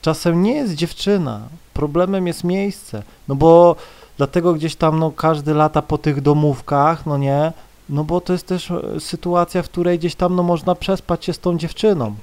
czasem 0.03 0.43
nie 0.43 0.55
jest 0.55 0.75
dziewczyna, 0.75 1.41
problemem 1.75 2.27
jest 2.27 2.45
miejsce, 2.45 3.03
no 3.29 3.35
bo 3.35 3.77
dlatego 4.17 4.55
gdzieś 4.55 4.77
tam 4.77 4.99
no 4.99 5.11
każdy 5.11 5.55
lata 5.55 5.83
po 5.83 5.99
tych 5.99 6.21
domówkach, 6.21 7.07
no 7.07 7.19
nie, 7.19 7.53
no 7.89 8.05
bo 8.05 8.21
to 8.21 8.33
jest 8.33 8.47
też 8.47 8.71
e, 8.71 9.01
sytuacja, 9.01 9.63
w 9.63 9.69
której 9.69 9.99
gdzieś 9.99 10.15
tam 10.15 10.37
no 10.37 10.43
można 10.43 10.75
przespać 10.75 11.25
się 11.25 11.33
z 11.33 11.39
tą 11.39 11.59
dziewczyną, 11.59 12.15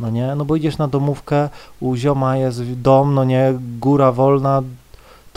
no 0.00 0.10
nie, 0.10 0.34
no 0.34 0.44
bo 0.44 0.56
idziesz 0.56 0.78
na 0.78 0.88
domówkę, 0.88 1.48
u 1.80 1.96
zioma 1.96 2.36
jest 2.36 2.62
dom, 2.62 3.14
no 3.14 3.24
nie, 3.24 3.54
góra 3.80 4.12
wolna, 4.12 4.62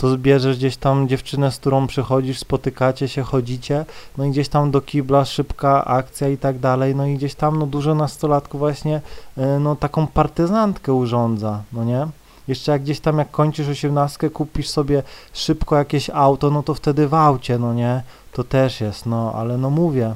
to 0.04 0.10
zbierzesz 0.10 0.56
gdzieś 0.56 0.76
tam 0.76 1.08
dziewczynę, 1.08 1.52
z 1.52 1.56
którą 1.56 1.86
przychodzisz, 1.86 2.38
spotykacie 2.38 3.08
się, 3.08 3.22
chodzicie, 3.22 3.84
no 4.18 4.24
i 4.24 4.30
gdzieś 4.30 4.48
tam 4.48 4.70
do 4.70 4.80
kibla, 4.80 5.24
szybka 5.24 5.84
akcja 5.84 6.28
i 6.28 6.38
tak 6.38 6.58
dalej, 6.58 6.94
no 6.94 7.06
i 7.06 7.14
gdzieś 7.14 7.34
tam 7.34 7.58
no 7.58 7.66
dużo 7.66 7.94
nastolatków 7.94 8.58
właśnie 8.58 9.00
e, 9.36 9.58
no 9.58 9.76
taką 9.76 10.06
partyzantkę 10.06 10.92
urządza, 10.92 11.62
no 11.72 11.84
nie? 11.84 12.06
Jeszcze 12.48 12.72
jak 12.72 12.82
gdzieś 12.82 13.00
tam 13.00 13.18
jak 13.18 13.30
kończysz 13.30 13.68
osiemnastkę, 13.68 14.30
kupisz 14.30 14.68
sobie 14.68 15.02
szybko 15.32 15.76
jakieś 15.76 16.10
auto, 16.10 16.50
no 16.50 16.62
to 16.62 16.74
wtedy 16.74 17.08
w 17.08 17.14
aucie, 17.14 17.58
no 17.58 17.74
nie? 17.74 18.02
To 18.32 18.44
też 18.44 18.80
jest, 18.80 19.06
no 19.06 19.32
ale 19.34 19.58
no 19.58 19.70
mówię, 19.70 20.14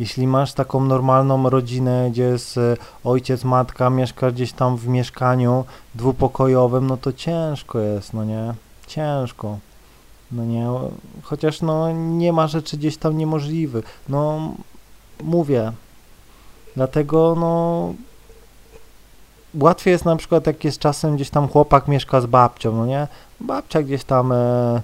jeśli 0.00 0.26
masz 0.26 0.52
taką 0.52 0.84
normalną 0.84 1.50
rodzinę, 1.50 2.08
gdzie 2.10 2.22
jest 2.22 2.58
e, 2.58 2.76
ojciec, 3.04 3.44
matka, 3.44 3.90
mieszka 3.90 4.30
gdzieś 4.30 4.52
tam 4.52 4.76
w 4.76 4.88
mieszkaniu 4.88 5.64
dwupokojowym, 5.94 6.86
no 6.86 6.96
to 6.96 7.12
ciężko 7.12 7.78
jest, 7.78 8.14
no 8.14 8.24
nie? 8.24 8.54
Ciężko. 8.86 9.58
No 10.32 10.44
nie, 10.44 10.66
chociaż 11.22 11.60
no 11.60 11.92
nie 11.92 12.32
ma 12.32 12.46
rzeczy 12.46 12.76
gdzieś 12.76 12.96
tam 12.96 13.18
niemożliwych. 13.18 14.00
No 14.08 14.52
mówię, 15.22 15.72
dlatego 16.76 17.34
no 17.38 17.94
łatwiej 19.54 19.92
jest 19.92 20.04
na 20.04 20.16
przykład 20.16 20.46
jak 20.46 20.64
jest 20.64 20.78
czasem 20.78 21.16
gdzieś 21.16 21.30
tam 21.30 21.48
chłopak 21.48 21.88
mieszka 21.88 22.20
z 22.20 22.26
babcią, 22.26 22.76
no 22.76 22.86
nie? 22.86 23.08
Babcia 23.40 23.82
gdzieś 23.82 24.04
tam 24.04 24.32
e, 24.32 24.82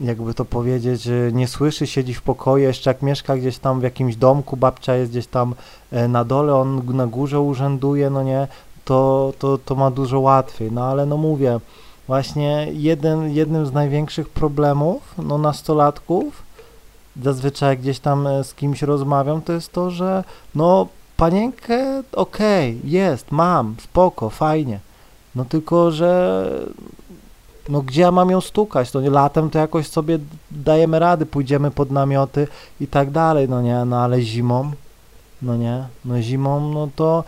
jakby 0.00 0.34
to 0.34 0.44
powiedzieć, 0.44 1.08
nie 1.32 1.48
słyszy, 1.48 1.86
siedzi 1.86 2.14
w 2.14 2.22
pokoju, 2.22 2.64
jeszcze 2.64 2.90
jak 2.90 3.02
mieszka 3.02 3.36
gdzieś 3.36 3.58
tam 3.58 3.80
w 3.80 3.82
jakimś 3.82 4.16
domku, 4.16 4.56
babcia 4.56 4.94
jest 4.94 5.10
gdzieś 5.10 5.26
tam 5.26 5.54
e, 5.90 6.08
na 6.08 6.24
dole, 6.24 6.54
on 6.54 6.96
na 6.96 7.06
górze 7.06 7.40
urzęduje, 7.40 8.10
no 8.10 8.22
nie, 8.22 8.48
to, 8.84 9.32
to, 9.38 9.58
to 9.58 9.74
ma 9.74 9.90
dużo 9.90 10.20
łatwiej, 10.20 10.72
no 10.72 10.84
ale 10.84 11.06
no 11.06 11.16
mówię, 11.16 11.60
właśnie 12.06 12.68
jeden, 12.72 13.30
jednym 13.30 13.66
z 13.66 13.72
największych 13.72 14.28
problemów, 14.28 15.14
no 15.18 15.38
nastolatków 15.38 16.42
zazwyczaj 17.22 17.78
gdzieś 17.78 17.98
tam 17.98 18.26
e, 18.26 18.44
z 18.44 18.54
kimś 18.54 18.82
rozmawiam, 18.82 19.42
to 19.42 19.52
jest 19.52 19.72
to, 19.72 19.90
że 19.90 20.24
no 20.54 20.86
panienkę 21.16 22.02
okej, 22.12 22.80
jest, 22.84 23.32
mam, 23.32 23.76
spoko, 23.82 24.30
fajnie. 24.30 24.80
No 25.34 25.44
tylko, 25.44 25.90
że 25.90 26.42
no 27.68 27.82
gdzie 27.82 28.00
ja 28.00 28.10
mam 28.10 28.30
ją 28.30 28.40
stukać? 28.40 28.92
No 28.92 29.00
latem 29.00 29.50
to 29.50 29.58
jakoś 29.58 29.86
sobie 29.86 30.18
dajemy 30.50 30.98
rady, 30.98 31.26
pójdziemy 31.26 31.70
pod 31.70 31.90
namioty 31.90 32.48
i 32.80 32.86
tak 32.86 33.10
dalej, 33.10 33.48
no 33.48 33.62
nie, 33.62 33.84
no 33.84 34.00
ale 34.00 34.22
zimą, 34.22 34.70
no 35.42 35.56
nie, 35.56 35.84
no 36.04 36.22
zimą, 36.22 36.72
no 36.72 36.88
to 36.96 37.24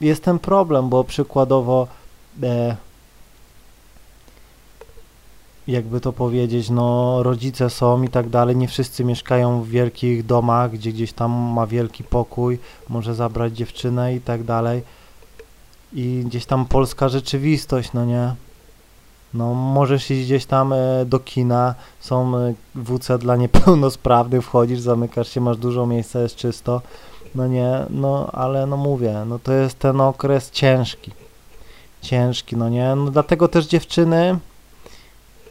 jest 0.00 0.24
ten 0.24 0.38
problem, 0.38 0.88
bo 0.88 1.04
przykładowo 1.04 1.86
e, 2.42 2.76
jakby 5.66 6.00
to 6.00 6.12
powiedzieć, 6.12 6.70
no 6.70 7.22
rodzice 7.22 7.70
są 7.70 8.02
i 8.02 8.08
tak 8.08 8.28
dalej, 8.28 8.56
nie 8.56 8.68
wszyscy 8.68 9.04
mieszkają 9.04 9.62
w 9.62 9.68
wielkich 9.68 10.26
domach, 10.26 10.70
gdzie 10.70 10.92
gdzieś 10.92 11.12
tam 11.12 11.32
ma 11.32 11.66
wielki 11.66 12.04
pokój, 12.04 12.58
może 12.88 13.14
zabrać 13.14 13.56
dziewczynę 13.56 14.14
i 14.14 14.20
tak 14.20 14.42
dalej. 14.42 14.82
I 15.92 16.22
gdzieś 16.26 16.46
tam 16.46 16.66
polska 16.66 17.08
rzeczywistość, 17.08 17.92
no 17.92 18.04
nie, 18.04 18.34
no 19.34 19.54
możesz 19.54 20.10
iść 20.10 20.26
gdzieś 20.26 20.46
tam 20.46 20.72
e, 20.72 21.04
do 21.06 21.18
kina, 21.18 21.74
są 22.00 22.36
e, 22.36 22.54
WC 22.74 23.18
dla 23.18 23.36
niepełnosprawnych, 23.36 24.44
wchodzisz, 24.44 24.80
zamykasz 24.80 25.28
się, 25.28 25.40
masz 25.40 25.56
dużo 25.56 25.86
miejsca, 25.86 26.20
jest 26.20 26.36
czysto, 26.36 26.80
no 27.34 27.46
nie, 27.46 27.86
no 27.90 28.30
ale 28.32 28.66
no 28.66 28.76
mówię, 28.76 29.24
no 29.26 29.38
to 29.38 29.52
jest 29.52 29.78
ten 29.78 30.00
okres 30.00 30.50
ciężki, 30.50 31.10
ciężki, 32.02 32.56
no 32.56 32.68
nie, 32.68 32.94
no 32.96 33.10
dlatego 33.10 33.48
też 33.48 33.66
dziewczyny 33.66 34.38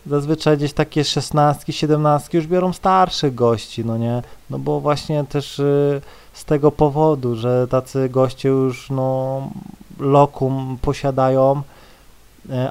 zazwyczaj 0.05 0.57
gdzieś 0.57 0.73
takie 0.73 1.03
szesnastki, 1.03 1.73
siedemnastki 1.73 2.37
już 2.37 2.47
biorą 2.47 2.73
starszych 2.73 3.35
gości, 3.35 3.85
no 3.85 3.97
nie, 3.97 4.21
no 4.49 4.59
bo 4.59 4.79
właśnie 4.79 5.23
też 5.23 5.59
y, 5.59 6.01
z 6.33 6.45
tego 6.45 6.71
powodu, 6.71 7.35
że 7.35 7.67
tacy 7.67 8.09
goście 8.09 8.49
już 8.49 8.89
no 8.89 9.41
lokum 9.99 10.77
posiadają, 10.81 11.61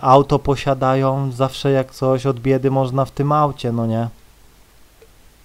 auto 0.01 0.39
posiadają, 0.39 1.33
zawsze 1.33 1.71
jak 1.71 1.91
coś 1.91 2.27
od 2.27 2.41
biedy 2.41 2.71
można 2.71 3.05
w 3.05 3.11
tym 3.11 3.33
aucie, 3.33 3.73
no 3.73 3.87
nie. 3.87 4.09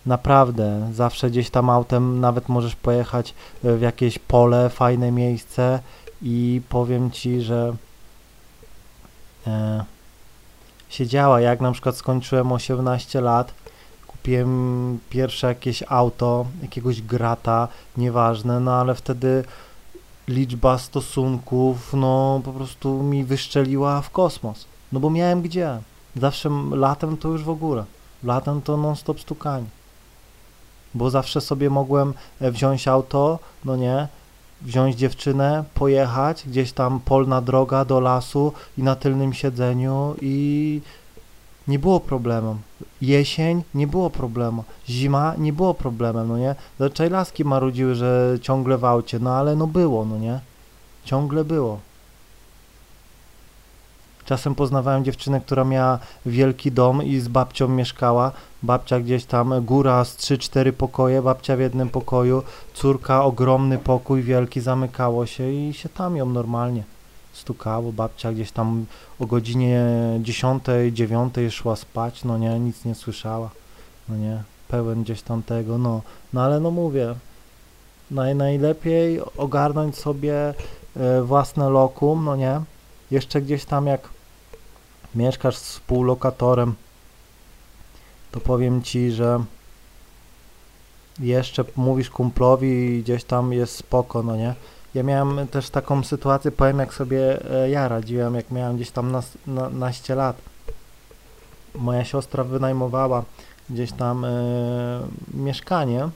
Naprawdę, 0.06 0.90
zawsze 0.94 1.30
gdzieś 1.30 1.50
tam 1.50 1.70
autem 1.70 2.20
nawet 2.20 2.50
możesz 2.50 2.76
pojechać 2.76 3.34
w 3.64 3.82
jakieś 3.82 4.20
pole, 4.20 4.70
fajne 4.70 5.12
miejsce 5.12 5.80
i 6.22 6.62
powiem 6.70 7.12
Ci, 7.12 7.42
że 7.42 7.76
e, 9.48 9.84
siedziała, 10.90 11.42
jak 11.42 11.62
na 11.62 11.72
przykład 11.72 11.96
skończyłem 11.96 12.52
18 12.52 13.22
lat, 13.22 13.54
kupiłem 14.08 15.00
pierwsze 15.10 15.48
jakieś 15.48 15.84
auto, 15.90 16.46
jakiegoś 16.62 17.02
grata, 17.02 17.68
nieważne, 17.98 18.60
no 18.60 18.74
ale 18.74 18.96
wtedy 18.96 19.44
liczba 20.28 20.78
stosunków, 20.78 21.94
no 21.94 22.42
po 22.46 22.52
prostu 22.52 23.04
mi 23.04 23.24
wyszczeliła 23.24 24.02
w 24.02 24.10
kosmos, 24.10 24.66
no 24.92 25.00
bo 25.00 25.10
miałem 25.10 25.42
gdzie, 25.42 25.80
zawsze 26.16 26.50
latem 26.72 27.18
to 27.18 27.28
już 27.28 27.44
w 27.44 27.50
ogóle, 27.50 27.86
latem 28.24 28.62
to 28.62 28.78
non 28.78 28.96
stop 28.96 29.20
stukanie. 29.20 29.68
Bo 30.94 31.10
zawsze 31.10 31.42
sobie 31.42 31.70
mogłem 31.70 32.14
e, 32.42 32.52
wziąć 32.52 32.88
auto, 32.88 33.40
no 33.66 33.76
nie, 33.76 34.08
wziąć 34.62 34.96
dziewczynę, 34.96 35.64
pojechać 35.74 36.44
gdzieś 36.48 36.72
tam 36.72 37.00
polna 37.00 37.42
droga 37.42 37.86
do 37.86 38.00
lasu 38.00 38.54
i 38.78 38.84
na 38.84 38.96
tylnym 38.96 39.34
siedzeniu 39.34 40.16
i 40.22 40.82
nie 41.68 41.80
było 41.80 42.00
problemu. 42.00 42.58
Jesień 43.02 43.64
nie 43.74 43.88
było 43.88 44.10
problemu. 44.10 44.64
Zima 44.90 45.34
nie 45.38 45.54
było 45.54 45.74
problemem, 45.74 46.28
no 46.28 46.38
nie. 46.38 46.56
Zazwyczaj 46.80 47.10
laski 47.10 47.46
marudziły, 47.46 47.96
że 47.96 48.38
ciągle 48.42 48.78
w 48.78 48.86
aucie, 48.86 49.20
no 49.20 49.34
ale 49.34 49.56
no 49.56 49.68
było, 49.68 50.06
no 50.06 50.18
nie. 50.18 50.40
Ciągle 51.06 51.44
było. 51.44 51.80
Czasem 54.26 54.56
poznawałem 54.56 55.04
dziewczynę, 55.04 55.42
która 55.42 55.64
miała 55.64 56.00
wielki 56.26 56.72
dom 56.72 57.04
i 57.04 57.20
z 57.20 57.28
babcią 57.28 57.68
mieszkała. 57.68 58.32
Babcia 58.64 59.00
gdzieś 59.00 59.26
tam, 59.26 59.66
góra 59.66 60.06
z 60.06 60.18
3-4 60.18 60.72
pokoje, 60.72 61.22
babcia 61.22 61.58
w 61.58 61.60
jednym 61.60 61.90
pokoju, 61.90 62.44
córka 62.74 63.24
ogromny 63.24 63.78
pokój 63.78 64.22
wielki, 64.22 64.62
zamykało 64.62 65.26
się 65.26 65.52
i 65.52 65.74
się 65.74 65.90
tam 65.90 66.18
ją 66.18 66.26
normalnie 66.26 66.95
stukało. 67.36 67.92
Babcia 67.92 68.32
gdzieś 68.32 68.52
tam 68.52 68.86
o 69.20 69.26
godzinie 69.26 69.86
10, 70.20 70.64
9 70.92 71.36
szła 71.50 71.76
spać, 71.76 72.24
no 72.24 72.38
nie, 72.38 72.60
nic 72.60 72.86
nie 72.86 72.96
słyszała, 72.96 73.50
no 74.10 74.16
nie, 74.18 74.44
pełen 74.68 75.04
gdzieś 75.04 75.22
tam 75.22 75.44
tego, 75.44 75.78
no, 75.78 76.02
no 76.34 76.42
ale 76.42 76.60
no 76.60 76.72
mówię, 76.72 77.16
naj, 78.12 78.36
najlepiej 78.36 79.22
ogarnąć 79.38 79.96
sobie 79.98 80.54
e, 80.96 81.22
własne 81.22 81.70
lokum, 81.70 82.26
no 82.26 82.36
nie, 82.36 82.62
jeszcze 83.12 83.42
gdzieś 83.42 83.66
tam 83.66 83.88
jak 83.88 84.10
mieszkasz 85.16 85.58
z 85.58 85.64
współlokatorem, 85.64 86.76
to 88.32 88.40
powiem 88.40 88.84
ci, 88.84 89.12
że 89.12 89.44
jeszcze 91.20 91.66
mówisz 91.76 92.10
kumplowi 92.10 92.68
i 92.68 93.04
gdzieś 93.04 93.24
tam 93.24 93.54
jest 93.54 93.76
spoko, 93.76 94.24
no 94.24 94.36
nie? 94.36 94.56
Ja 94.96 95.04
miałem 95.04 95.48
też 95.48 95.70
taką 95.70 96.04
sytuację, 96.04 96.52
powiem 96.52 96.80
jak 96.80 96.94
sobie 96.94 97.52
e, 97.52 97.70
ja 97.70 97.88
radziłem, 97.88 98.36
jak 98.36 98.52
miałem 98.52 98.76
gdzieś 98.76 98.92
tam 98.92 99.12
na, 99.12 99.70
naście 99.70 100.16
lat. 100.16 100.38
Moja 101.76 102.06
siostra 102.06 102.44
wynajmowała 102.44 103.24
gdzieś 103.70 103.92
tam 103.92 104.26
e, 104.26 104.30
mieszkanie, 105.34 106.10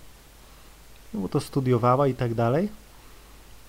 bo 1.14 1.30
to 1.30 1.40
studiowała 1.40 2.08
i 2.08 2.14
tak 2.14 2.34
dalej. 2.34 2.70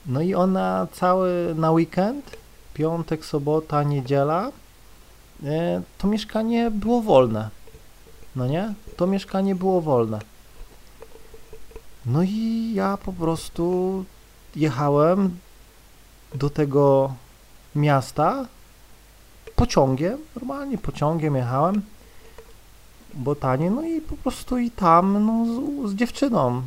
No 0.07 0.21
i 0.21 0.35
ona 0.35 0.87
cały 0.93 1.55
na 1.55 1.71
weekend, 1.71 2.37
piątek, 2.75 3.25
sobota, 3.25 3.83
niedziela, 3.83 4.51
E, 5.45 5.83
to 5.99 6.09
mieszkanie 6.09 6.71
było 6.71 7.03
wolne. 7.03 7.51
No 8.37 8.47
nie? 8.47 8.75
To 8.97 9.07
mieszkanie 9.07 9.55
było 9.55 9.81
wolne. 9.81 10.19
No 12.07 12.23
i 12.23 12.73
ja 12.75 12.99
po 13.05 13.13
prostu 13.13 14.05
jechałem 14.57 15.37
do 16.35 16.51
tego 16.51 17.15
miasta 17.77 18.47
pociągiem, 19.57 20.19
normalnie 20.37 20.79
pociągiem 20.79 21.37
jechałem, 21.37 21.83
bo 23.15 23.35
tanie, 23.35 23.71
no 23.71 23.83
i 23.83 24.01
po 24.01 24.17
prostu 24.17 24.59
i 24.59 24.71
tam 24.71 25.27
no, 25.27 25.47
z, 25.47 25.91
z 25.91 25.95
dziewczyną 25.95 26.63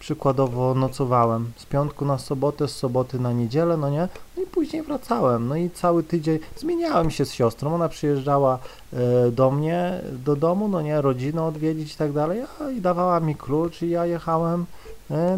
przykładowo 0.00 0.74
nocowałem. 0.74 1.52
Z 1.56 1.66
piątku 1.66 2.04
na 2.04 2.18
sobotę, 2.18 2.68
z 2.68 2.76
soboty 2.76 3.18
na 3.18 3.32
niedzielę, 3.32 3.76
no 3.76 3.90
nie? 3.90 4.08
No 4.36 4.42
i 4.42 4.46
później 4.46 4.82
wracałem, 4.82 5.48
no 5.48 5.56
i 5.56 5.70
cały 5.70 6.02
tydzień 6.02 6.38
zmieniałem 6.56 7.10
się 7.10 7.24
z 7.24 7.32
siostrą, 7.32 7.74
ona 7.74 7.88
przyjeżdżała 7.88 8.58
e, 8.92 9.30
do 9.30 9.50
mnie, 9.50 10.00
do 10.12 10.36
domu, 10.36 10.68
no 10.68 10.82
nie, 10.82 11.00
rodzinę 11.00 11.44
odwiedzić 11.44 11.94
i 11.94 11.96
tak 11.96 12.12
dalej, 12.12 12.42
a, 12.60 12.70
i 12.70 12.80
dawała 12.80 13.20
mi 13.20 13.34
klucz 13.34 13.82
i 13.82 13.90
ja 13.90 14.06
jechałem 14.06 14.66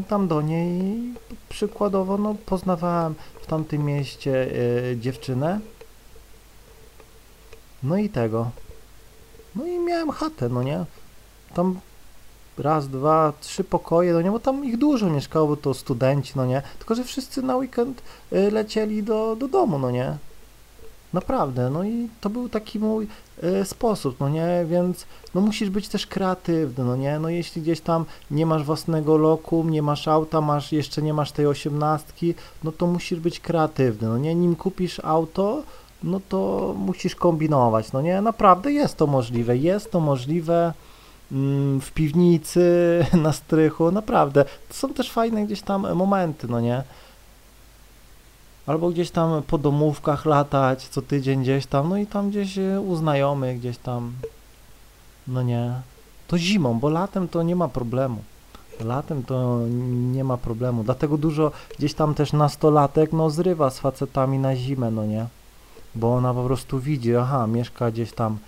tam 0.08 0.28
do 0.28 0.42
niej 0.42 1.14
przykładowo, 1.48 2.18
no 2.18 2.34
poznawałem 2.46 3.14
w 3.42 3.46
tamtym 3.46 3.84
mieście 3.84 4.50
e, 4.92 4.96
dziewczynę, 4.96 5.60
no 7.82 7.96
i 7.96 8.08
tego, 8.08 8.50
no 9.56 9.66
i 9.66 9.78
miałem 9.78 10.10
chatę, 10.10 10.48
no 10.48 10.62
nie? 10.62 10.84
Tam 11.54 11.80
raz, 12.58 12.88
dwa, 12.88 13.32
trzy 13.40 13.64
pokoje, 13.64 14.12
no 14.12 14.22
nie, 14.22 14.30
bo 14.30 14.40
tam 14.40 14.64
ich 14.64 14.76
dużo 14.76 15.10
mieszkało, 15.10 15.46
bo 15.46 15.56
to 15.56 15.74
studenci, 15.74 16.32
no 16.36 16.46
nie, 16.46 16.62
tylko 16.78 16.94
że 16.94 17.04
wszyscy 17.04 17.42
na 17.42 17.56
weekend 17.56 18.02
y, 18.32 18.50
lecieli 18.50 19.02
do, 19.02 19.36
do 19.36 19.48
domu, 19.48 19.78
no 19.78 19.90
nie, 19.90 20.16
naprawdę, 21.12 21.70
no 21.70 21.84
i 21.84 22.08
to 22.20 22.30
był 22.30 22.48
taki 22.48 22.78
mój 22.78 23.06
y, 23.44 23.64
sposób, 23.64 24.16
no 24.20 24.28
nie, 24.28 24.64
więc 24.68 25.06
no 25.34 25.40
musisz 25.40 25.70
być 25.70 25.88
też 25.88 26.06
kreatywny, 26.06 26.84
no 26.84 26.96
nie, 26.96 27.18
no 27.18 27.28
jeśli 27.28 27.62
gdzieś 27.62 27.80
tam 27.80 28.04
nie 28.30 28.46
masz 28.46 28.64
własnego 28.64 29.16
lokum, 29.16 29.70
nie 29.70 29.82
masz 29.82 30.08
auta, 30.08 30.40
masz, 30.40 30.72
jeszcze 30.72 31.02
nie 31.02 31.14
masz 31.14 31.32
tej 31.32 31.46
osiemnastki, 31.46 32.34
no 32.64 32.72
to 32.72 32.86
musisz 32.86 33.20
być 33.20 33.40
kreatywny, 33.40 34.08
no 34.08 34.18
nie, 34.18 34.34
nim 34.34 34.56
kupisz 34.56 35.00
auto, 35.04 35.62
no 36.02 36.20
to 36.28 36.74
musisz 36.78 37.14
kombinować, 37.14 37.92
no 37.92 38.00
nie, 38.00 38.20
naprawdę 38.20 38.72
jest 38.72 38.96
to 38.96 39.06
możliwe, 39.06 39.56
jest 39.56 39.90
to 39.90 40.00
możliwe, 40.00 40.72
Mm, 41.32 41.80
w 41.80 41.92
piwnicy, 41.92 42.64
na 43.22 43.32
strychu, 43.32 43.90
naprawdę. 43.90 44.44
To 44.44 44.74
są 44.74 44.94
też 44.94 45.10
fajne 45.10 45.46
gdzieś 45.46 45.62
tam 45.62 45.94
momenty, 45.94 46.48
no 46.48 46.60
nie? 46.60 46.82
Albo 48.70 48.90
gdzieś 48.90 49.10
tam 49.10 49.42
po 49.42 49.58
domówkach 49.58 50.26
latać, 50.26 50.88
co 50.88 51.02
tydzień 51.02 51.42
gdzieś 51.42 51.66
tam, 51.66 51.88
no 51.88 51.96
i 51.96 52.06
tam 52.06 52.30
gdzieś 52.30 52.58
e, 52.58 52.80
u 52.80 52.96
znajomych, 52.96 53.58
gdzieś 53.58 53.78
tam, 53.78 54.12
no 55.28 55.42
nie. 55.42 55.72
To 56.28 56.38
zimą, 56.38 56.78
bo 56.78 56.88
latem 56.88 57.28
to 57.28 57.42
nie 57.42 57.56
ma 57.56 57.68
problemu. 57.68 58.22
Latem 58.80 59.22
to 59.22 59.60
nie 60.12 60.24
ma 60.24 60.36
problemu, 60.36 60.84
dlatego 60.84 61.18
dużo 61.18 61.52
gdzieś 61.78 61.94
tam 61.94 62.14
też 62.14 62.32
nastolatek, 62.32 63.12
no 63.12 63.30
zrywa 63.30 63.70
z 63.70 63.78
facetami 63.78 64.38
na 64.38 64.56
zimę, 64.56 64.90
no 64.90 65.06
nie? 65.06 65.26
Bo 65.94 66.14
ona 66.14 66.34
po 66.34 66.44
prostu 66.44 66.80
widzi, 66.80 67.16
aha, 67.16 67.46
mieszka 67.46 67.90
gdzieś 67.90 68.12
tam 68.12 68.38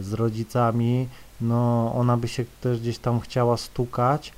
z 0.00 0.12
rodzicami, 0.12 1.08
no 1.40 1.92
ona 1.94 2.16
by 2.16 2.28
się 2.28 2.44
też 2.60 2.80
gdzieś 2.80 2.98
tam 2.98 3.20
chciała 3.20 3.56
stukać, 3.56 4.32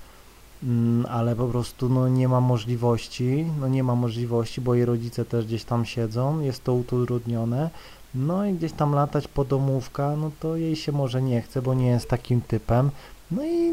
ale 1.08 1.36
po 1.36 1.46
prostu 1.46 1.88
no 1.88 2.08
nie 2.08 2.28
ma 2.28 2.40
możliwości, 2.40 3.46
no 3.60 3.68
nie 3.68 3.82
ma 3.84 3.94
możliwości, 3.94 4.60
bo 4.60 4.74
jej 4.74 4.84
rodzice 4.84 5.24
też 5.24 5.46
gdzieś 5.46 5.64
tam 5.64 5.84
siedzą, 5.84 6.40
jest 6.40 6.64
to 6.64 6.74
utrudnione, 6.74 7.70
no 8.14 8.46
i 8.46 8.54
gdzieś 8.54 8.72
tam 8.72 8.94
latać 8.94 9.28
po 9.28 9.44
domówka, 9.44 10.16
no 10.16 10.30
to 10.40 10.56
jej 10.56 10.76
się 10.76 10.92
może 10.92 11.22
nie 11.22 11.42
chce, 11.42 11.62
bo 11.62 11.74
nie 11.74 11.86
jest 11.86 12.08
takim 12.08 12.40
typem, 12.40 12.90
no 13.30 13.44
i 13.44 13.72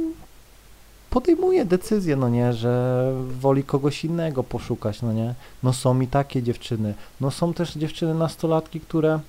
podejmuje 1.09 1.65
decyzję, 1.65 2.15
no 2.15 2.29
nie, 2.29 2.53
że 2.53 3.13
woli 3.39 3.63
kogoś 3.63 4.05
innego 4.05 4.43
poszukać, 4.43 5.01
no 5.01 5.13
nie. 5.13 5.35
No 5.63 5.73
są 5.73 6.01
i 6.01 6.07
takie 6.07 6.43
dziewczyny. 6.43 6.93
No 7.21 7.31
są 7.31 7.53
też 7.53 7.73
dziewczyny 7.73 8.13
nastolatki, 8.13 8.79
które 8.79 9.19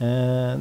e, 0.00 0.58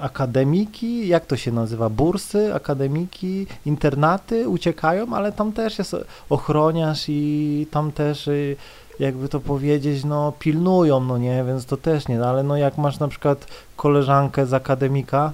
akademiki, 0.00 1.08
jak 1.08 1.26
to 1.26 1.36
się 1.36 1.52
nazywa, 1.52 1.90
bursy, 1.90 2.54
akademiki, 2.54 3.46
internaty 3.66 4.48
uciekają, 4.48 5.14
ale 5.14 5.32
tam 5.32 5.52
też 5.52 5.78
jest 5.78 5.96
ochroniarz 6.30 7.04
i 7.08 7.66
tam 7.70 7.92
też 7.92 8.28
y, 8.28 8.56
jakby 8.98 9.28
to 9.28 9.40
powiedzieć, 9.40 10.04
no 10.04 10.32
pilnują, 10.38 11.00
no 11.00 11.18
nie, 11.18 11.44
więc 11.44 11.66
to 11.66 11.76
też 11.76 12.08
nie, 12.08 12.24
ale 12.24 12.42
no 12.42 12.56
jak 12.56 12.78
masz 12.78 12.98
na 12.98 13.08
przykład 13.08 13.46
koleżankę 13.76 14.46
z 14.46 14.54
akademika, 14.54 15.32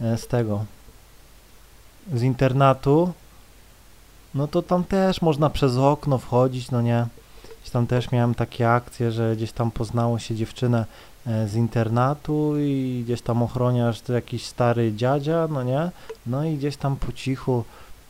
e, 0.00 0.18
z 0.18 0.26
tego, 0.26 0.64
z 2.14 2.22
internatu, 2.22 3.12
no 4.34 4.48
to 4.48 4.62
tam 4.62 4.84
też 4.84 5.22
można 5.22 5.50
przez 5.50 5.76
okno 5.76 6.18
wchodzić, 6.18 6.70
no 6.70 6.82
nie. 6.82 7.06
Tam 7.72 7.86
też 7.86 8.10
miałem 8.10 8.34
takie 8.34 8.72
akcje, 8.72 9.12
że 9.12 9.36
gdzieś 9.36 9.52
tam 9.52 9.70
poznało 9.70 10.18
się 10.18 10.34
dziewczynę 10.34 10.84
z 11.48 11.54
internatu 11.54 12.54
i 12.58 13.02
gdzieś 13.04 13.22
tam 13.22 13.42
ochroniarz 13.42 14.00
to 14.00 14.12
jakiś 14.12 14.46
stary 14.46 14.92
dziadzia, 14.92 15.48
no 15.50 15.62
nie. 15.62 15.90
No 16.26 16.44
i 16.44 16.56
gdzieś 16.56 16.76
tam 16.76 16.96
po 16.96 17.12
cichu 17.12 17.64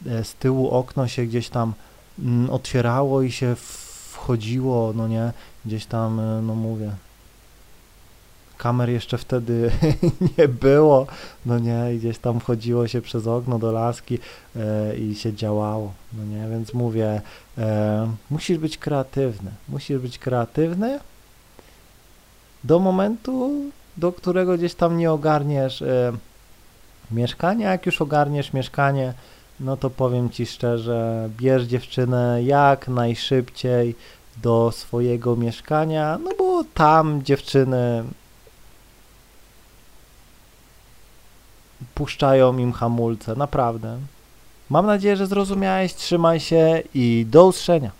e, 0.07 0.25
z 0.25 0.35
tyłu 0.35 0.71
okno 0.71 1.09
się 1.09 1.27
gdzieś 1.27 1.49
tam 1.49 1.73
mm, 2.19 2.51
otwierało 2.51 3.23
i 3.23 3.33
się 3.33 3.57
wchodziło, 4.13 4.93
no 4.97 5.09
nie. 5.09 5.33
Gdzieś 5.65 5.87
tam, 5.87 6.21
e, 6.21 6.43
no 6.43 6.55
mówię, 6.55 6.91
kamer 8.61 8.91
jeszcze 8.91 9.19
wtedy 9.19 9.71
nie 10.39 10.49
było, 10.49 11.07
no 11.47 11.59
nie, 11.59 11.99
gdzieś 11.99 12.19
tam 12.19 12.41
chodziło 12.41 12.89
się 12.89 13.01
przez 13.01 13.27
okno 13.27 13.59
do 13.59 13.73
laski 13.73 14.19
e, 14.57 14.97
i 14.97 15.15
się 15.15 15.33
działało, 15.33 15.93
no 16.13 16.25
nie, 16.25 16.49
więc 16.51 16.75
mówię, 16.75 17.21
e, 17.59 18.13
musisz 18.31 18.59
być 18.59 18.79
kreatywny, 18.79 19.51
musisz 19.69 19.99
być 19.99 20.19
kreatywny 20.19 21.01
do 22.65 22.79
momentu, 22.79 23.51
do 23.97 24.13
którego 24.13 24.57
gdzieś 24.57 24.75
tam 24.75 24.99
nie 24.99 25.13
ogarniesz 25.13 25.83
e, 25.83 26.13
mieszkania, 27.11 27.71
jak 27.71 27.87
już 27.87 28.03
ogarniesz 28.03 28.53
mieszkanie, 28.53 29.15
no 29.61 29.77
to 29.77 29.91
powiem 29.91 30.31
Ci 30.31 30.47
szczerze, 30.47 31.29
bierz 31.37 31.63
dziewczynę 31.63 32.43
jak 32.43 32.89
najszybciej 32.89 33.95
do 34.43 34.73
swojego 34.73 35.37
mieszkania, 35.37 36.19
no 36.25 36.31
bo 36.39 36.65
tam 36.75 37.23
dziewczyny 37.23 38.05
puszczają 41.95 42.59
im 42.59 42.73
hamulce, 42.73 43.37
naprawdę. 43.37 43.99
Mam 44.71 44.87
nadzieję, 44.87 45.17
że 45.17 45.27
zrozumiałeś, 45.27 45.95
trzymaj 45.95 46.41
się 46.41 46.83
i 46.95 47.27
do 47.31 47.47
usłyszenia. 47.47 48.00